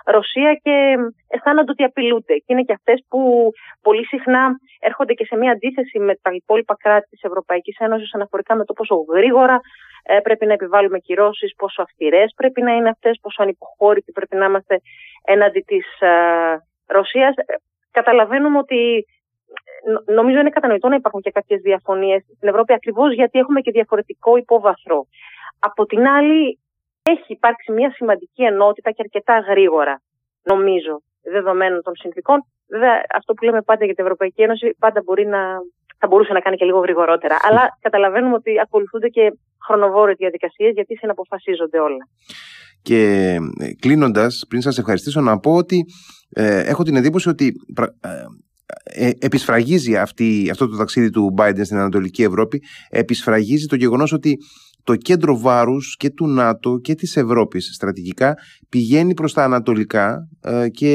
Ρωσία 0.06 0.54
και 0.64 0.96
αισθάνονται 1.28 1.72
ότι 1.72 1.84
απειλούνται. 1.84 2.34
Και 2.34 2.52
είναι 2.54 2.62
και 2.62 2.74
αυτές 2.74 3.06
που 3.10 3.52
πολύ 3.82 4.06
συχνά 4.06 4.50
έρχονται 4.80 5.14
και 5.14 5.26
σε 5.26 5.36
μια 5.38 5.52
αντίθεση 5.52 6.00
με 6.00 6.16
τα 6.22 6.32
υπόλοιπα 6.34 6.76
κράτη 6.80 7.08
της 7.10 7.22
Ευρωπαϊκής 7.24 7.78
Ένωσης 7.80 8.14
αναφορικά 8.14 8.56
με 8.56 8.66
το 8.66 8.74
πόσο 8.74 8.96
γρήγορα 9.10 9.60
ε, 10.04 10.20
πρέπει 10.20 10.46
να 10.46 10.54
επιβάλλουμε 10.54 11.00
κυρώσεις, 11.00 11.56
πόσο 11.56 11.82
αυστηρές 11.82 12.34
πρέπει 12.36 12.62
να 12.62 12.72
είναι 12.72 12.90
αυτές, 12.90 13.20
πόσο 13.22 13.42
ανυποχώρητοι 13.42 14.12
πρέπει 14.12 14.36
να 14.36 14.46
είμαστε 14.46 14.82
έναντι 15.26 15.60
της 15.60 15.86
ε, 16.00 16.10
Ρωσίας. 16.88 17.36
Ε, 17.36 17.44
καταλαβαίνουμε 17.92 18.58
ότι 18.58 19.06
νομίζω 20.06 20.40
είναι 20.40 20.50
κατανοητό 20.50 20.88
να 20.88 20.96
υπάρχουν 20.96 21.22
και 21.22 21.32
κάποιες 21.32 21.62
διαφωνίες 21.62 22.24
στην 22.36 22.48
Ευρώπη 22.48 22.74
ακριβώς 22.74 23.14
γιατί 23.14 23.40
έχουμε 23.40 23.62
και 23.62 23.72
διαφορετικό 23.72 24.38
υπόβαθρο. 24.38 25.06
Από 25.60 25.86
την 25.86 26.08
άλλη, 26.08 26.60
έχει 27.04 27.34
υπάρξει 27.34 27.72
μια 27.72 27.92
σημαντική 27.92 28.44
ενότητα 28.44 28.92
και 28.92 29.04
αρκετά 29.06 29.40
γρήγορα, 29.40 30.02
νομίζω, 30.44 31.02
δεδομένων 31.22 31.82
των 31.82 31.94
συνθήκων. 31.96 32.38
Βέβαια, 32.68 33.06
αυτό 33.16 33.34
που 33.34 33.44
λέμε 33.46 33.62
πάντα 33.62 33.86
για 33.86 33.94
την 33.94 34.04
Ευρωπαϊκή 34.04 34.42
Ένωση 34.42 34.76
πάντα 34.80 35.02
μπορεί 35.06 35.26
να, 35.26 35.42
θα 35.98 36.08
μπορούσε 36.08 36.34
να 36.34 36.40
κάνει 36.40 36.56
και 36.56 36.66
λίγο 36.66 36.80
γρηγορότερα. 36.80 37.38
Αλλά 37.42 37.78
καταλαβαίνουμε 37.80 38.36
ότι 38.36 38.60
ακολουθούνται 38.60 39.08
και 39.08 39.34
χρονοβόρες 39.66 40.16
διαδικασίες 40.18 40.72
γιατί 40.74 40.96
συναποφασίζονται 40.96 41.80
όλα. 41.80 42.08
Και 42.82 43.02
ε, 43.60 43.74
κλείνοντας, 43.80 44.46
πριν 44.50 44.62
σας 44.62 44.78
ευχαριστήσω, 44.78 45.22
να 45.22 45.40
πω 45.40 45.56
ότι 45.56 45.86
ε, 46.30 46.60
έχω 46.60 46.84
την 46.84 46.96
εντύπωση 46.96 47.30
ότι 47.30 47.54
ε, 48.02 48.10
ε, 48.84 49.12
επισφραγίζει 49.20 49.98
αυτή, 49.98 50.48
αυτό 50.52 50.68
το 50.68 50.78
ταξίδι 50.78 51.10
του 51.10 51.34
Biden 51.38 51.62
στην 51.64 51.78
Ανατολική 51.78 52.24
Ευρώπη, 52.24 52.62
επισφραγίζει 52.90 53.66
το 53.66 53.76
γεγονός 53.76 54.12
ότι 54.12 54.38
το 54.84 54.96
κέντρο 54.96 55.38
βάρους 55.38 55.96
και 55.98 56.10
του 56.10 56.28
ΝΑΤΟ 56.28 56.78
και 56.78 56.96
της 56.96 57.15
Ευρώπης 57.17 57.72
στρατηγικά 57.76 58.38
πηγαίνει 58.70 59.13
προς 59.13 59.34
τα 59.34 59.44
ανατολικά 59.44 60.28
ε, 60.44 60.70
και 60.70 60.94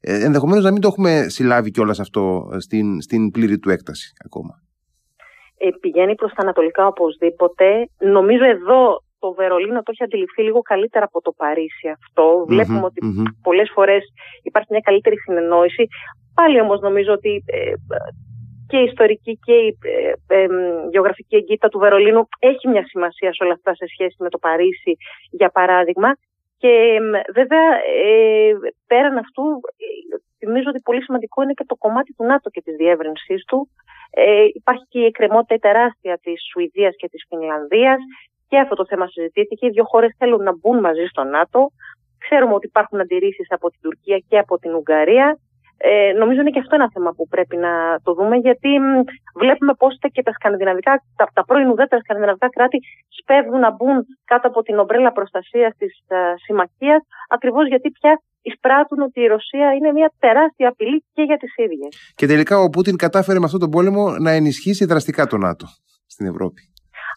ε, 0.00 0.24
ενδεχομένως 0.24 0.64
να 0.64 0.72
μην 0.72 0.80
το 0.80 0.88
έχουμε 0.88 1.26
συλλάβει 1.28 1.70
κιόλας 1.70 2.00
αυτό 2.00 2.48
στην, 2.58 3.00
στην 3.00 3.30
πλήρη 3.30 3.58
του 3.58 3.70
έκταση 3.70 4.12
ακόμα. 4.24 4.54
Ε, 5.58 5.68
πηγαίνει 5.80 6.14
προς 6.14 6.32
τα 6.32 6.42
ανατολικά 6.42 6.86
οπωσδήποτε. 6.86 7.88
Νομίζω 7.98 8.44
εδώ 8.44 9.02
το 9.18 9.32
Βερολίνο 9.32 9.82
το 9.82 9.90
έχει 9.90 10.02
αντιληφθεί 10.02 10.42
λίγο 10.42 10.60
καλύτερα 10.60 11.04
από 11.04 11.20
το 11.20 11.32
Παρίσι 11.36 11.88
αυτό. 11.98 12.44
Βλέπουμε 12.48 12.84
ότι 12.84 13.00
mm 13.02 13.24
πολλές 13.42 13.70
φορές 13.74 14.02
υπάρχει 14.42 14.68
μια 14.70 14.80
καλύτερη 14.80 15.16
συνεννόηση. 15.18 15.86
Πάλι 16.34 16.60
όμως 16.60 16.80
νομίζω 16.80 17.12
ότι 17.12 17.44
και 18.68 18.76
η 18.76 18.84
ιστορική 18.84 19.38
και 19.44 19.52
η 19.52 19.78
ε, 20.28 20.36
ε, 20.36 20.46
γεωγραφική 20.90 21.36
εγκύτητα 21.36 21.68
του 21.68 21.78
Βερολίνου 21.78 22.28
έχει 22.38 22.68
μια 22.68 22.84
σημασία 22.86 23.32
σε 23.32 23.44
όλα 23.44 23.52
αυτά 23.52 23.74
σε 23.74 23.86
σχέση 23.86 24.16
με 24.18 24.28
το 24.28 24.38
Παρίσι, 24.38 24.96
για 25.30 25.50
παράδειγμα. 25.50 26.16
Και 26.58 26.98
βέβαια, 27.34 27.66
ε, 28.04 28.52
πέραν 28.86 29.16
αυτού, 29.16 29.42
θυμίζω 30.38 30.68
ότι 30.68 30.80
πολύ 30.80 31.02
σημαντικό 31.02 31.42
είναι 31.42 31.52
και 31.52 31.64
το 31.66 31.76
κομμάτι 31.76 32.14
του 32.14 32.24
ΝΑΤΟ 32.24 32.50
και 32.50 32.62
της 32.62 32.76
διεύρυνσής 32.76 33.44
του. 33.44 33.68
Ε, 34.10 34.44
υπάρχει 34.54 34.84
και 34.88 34.98
η 34.98 35.04
εκκρεμότητα 35.04 35.56
τεράστια 35.56 36.18
της 36.22 36.42
Σουηδίας 36.50 36.94
και 36.96 37.08
της 37.08 37.24
Φινλανδίας 37.28 38.00
και 38.48 38.58
αυτό 38.58 38.74
το 38.74 38.86
θέμα 38.86 39.06
συζητήθηκε. 39.06 39.66
Οι 39.66 39.70
δύο 39.70 39.84
χώρες 39.84 40.14
θέλουν 40.18 40.42
να 40.42 40.56
μπουν 40.56 40.80
μαζί 40.80 41.04
στο 41.04 41.24
ΝΑΤΟ. 41.24 41.70
Ξέρουμε 42.18 42.54
ότι 42.54 42.66
υπάρχουν 42.66 43.00
αντιρρήσεις 43.00 43.46
από 43.50 43.70
την 43.70 43.80
Τουρκία 43.82 44.18
και 44.28 44.38
από 44.38 44.58
την 44.58 44.74
Ουγγαρία. 44.74 45.38
Ε, 45.78 46.12
νομίζω 46.12 46.40
είναι 46.40 46.50
και 46.50 46.58
αυτό 46.58 46.74
ένα 46.74 46.90
θέμα 46.94 47.10
που 47.16 47.28
πρέπει 47.28 47.56
να 47.56 47.72
το 48.04 48.14
δούμε, 48.14 48.36
γιατί 48.36 48.70
βλέπουμε 49.34 49.72
πώς 49.78 49.98
και 50.12 50.22
τα 50.22 50.32
σκανδιναβικά, 50.32 51.02
τα, 51.16 51.28
τα 51.32 51.44
πρώην 51.44 51.68
ουδέτερα 51.68 52.02
σκανδιναβικά 52.02 52.48
κράτη 52.48 52.78
σπέβδουν 53.18 53.60
να 53.60 53.70
μπουν 53.74 53.96
κάτω 54.24 54.48
από 54.48 54.62
την 54.62 54.78
ομπρέλα 54.78 55.12
προστασίας 55.12 55.76
της 55.78 55.92
uh, 56.08 56.14
συμμαχίας, 56.44 57.00
ακριβώς 57.28 57.68
γιατί 57.68 57.90
πια 57.90 58.20
εισπράττουν 58.42 59.00
ότι 59.00 59.20
η 59.20 59.26
Ρωσία 59.26 59.72
είναι 59.72 59.92
μια 59.92 60.12
τεράστια 60.18 60.68
απειλή 60.68 61.04
και 61.12 61.22
για 61.22 61.36
τις 61.36 61.52
ίδιες. 61.56 62.12
Και 62.14 62.26
τελικά 62.26 62.58
ο 62.58 62.68
Πούτιν 62.68 62.96
κατάφερε 62.96 63.38
με 63.38 63.44
αυτόν 63.44 63.60
τον 63.60 63.70
πόλεμο 63.70 64.02
να 64.18 64.30
ενισχύσει 64.30 64.84
δραστικά 64.84 65.26
το 65.26 65.36
ΝΑΤΟ 65.36 65.66
στην 66.06 66.26
Ευρώπη. 66.26 66.62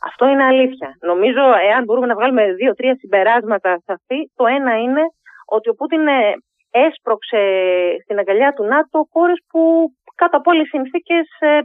Αυτό 0.09 0.23
είναι 0.27 0.43
αλήθεια. 0.43 0.89
Νομίζω, 1.01 1.43
εάν 1.69 1.83
μπορούμε 1.83 2.07
να 2.07 2.15
βγάλουμε 2.15 2.53
δύο-τρία 2.53 2.95
συμπεράσματα 2.95 3.71
σε 3.85 3.91
αυτή, 3.97 4.31
το 4.35 4.45
ένα 4.57 4.73
είναι 4.83 5.03
ότι 5.45 5.69
ο 5.69 5.73
Πούτιν 5.73 6.07
ε, 6.07 6.19
έσπρωξε 6.71 7.41
στην 8.03 8.19
αγκαλιά 8.19 8.53
του 8.53 8.63
ΝΑΤΟ 8.63 9.07
χώρες 9.11 9.39
που 9.49 9.61
κάτω 10.15 10.37
από 10.37 10.51
όλες 10.51 10.67
συνθήκες 10.67 11.27
ε, 11.39 11.59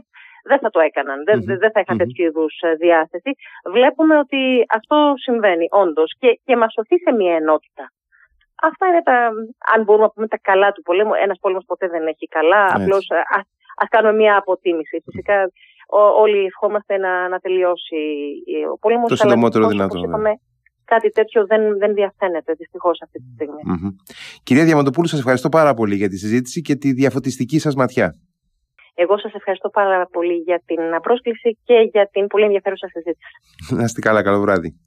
δεν 0.49 0.59
θα 0.59 0.69
το 0.69 0.79
έκαναν, 0.79 1.23
δεν, 1.23 1.37
δεν 1.63 1.71
θα 1.73 1.79
είχαν 1.79 1.97
τέτοιου 1.97 2.25
είδους 2.25 2.53
ε, 2.59 2.73
διάθεση. 2.73 3.31
Βλέπουμε 3.71 4.17
ότι 4.17 4.65
αυτό 4.77 5.13
συμβαίνει 5.15 5.67
όντως 5.69 6.15
και, 6.19 6.39
και 6.45 6.55
μας 6.55 6.73
οθεί 6.77 6.97
σε 6.99 7.11
μια 7.11 7.35
ενότητα. 7.35 7.91
Αυτά 8.61 8.87
είναι 8.87 9.03
τα, 9.03 9.17
αν 9.75 9.83
μπορούμε 9.83 10.05
να 10.05 10.11
πούμε, 10.11 10.27
τα 10.27 10.39
καλά 10.41 10.71
του 10.71 10.81
πολέμου. 10.81 11.13
Ένας 11.13 11.37
πόλεμος 11.41 11.65
ποτέ 11.65 11.87
δεν 11.87 12.07
έχει 12.07 12.27
καλά. 12.27 12.65
Απλώς 12.77 13.07
ας 13.81 13.87
κάνουμε 13.89 14.13
μια 14.13 14.37
αποτίμηση. 14.37 15.01
Φυσικά 15.05 15.51
όλοι 16.23 16.45
ευχόμαστε 16.45 16.97
να, 16.97 17.29
να 17.29 17.39
τελειώσει 17.39 17.97
ο 18.73 18.77
πόλεμος. 18.77 19.09
Το 19.09 19.15
συντομότερο 19.15 19.67
δυνατό 19.67 19.99
κάτι 20.85 21.09
τέτοιο 21.09 21.45
δεν, 21.45 21.77
δεν 21.77 21.93
διαφαίνεται 21.93 22.53
δυστυχώς 22.53 23.01
αυτή 23.01 23.17
τη 23.19 23.29
στιγμη 23.33 23.95
Κυρία 24.43 24.63
Διαμαντοπούλου, 24.63 25.07
σας 25.07 25.19
ευχαριστώ 25.19 25.49
πάρα 25.49 25.73
πολύ 25.73 25.95
για 25.95 26.09
τη 26.09 26.17
συζήτηση 26.17 26.61
και 26.61 26.75
τη 26.75 26.91
διαφωτιστική 26.91 27.59
σας 27.59 27.75
ματιά. 27.75 28.15
Εγώ 28.93 29.17
σας 29.17 29.33
ευχαριστώ 29.33 29.69
πάρα 29.69 30.07
πολύ 30.11 30.33
για 30.33 30.61
την 30.65 30.79
πρόσκληση 31.01 31.57
και 31.63 31.89
για 31.91 32.09
την 32.11 32.27
πολύ 32.27 32.43
ενδιαφέρουσα 32.43 32.87
συζήτηση. 32.87 33.31
Να 33.69 33.83
είστε 33.83 34.01
καλά, 34.01 34.23
καλό 34.23 34.39
βράδυ. 34.39 34.79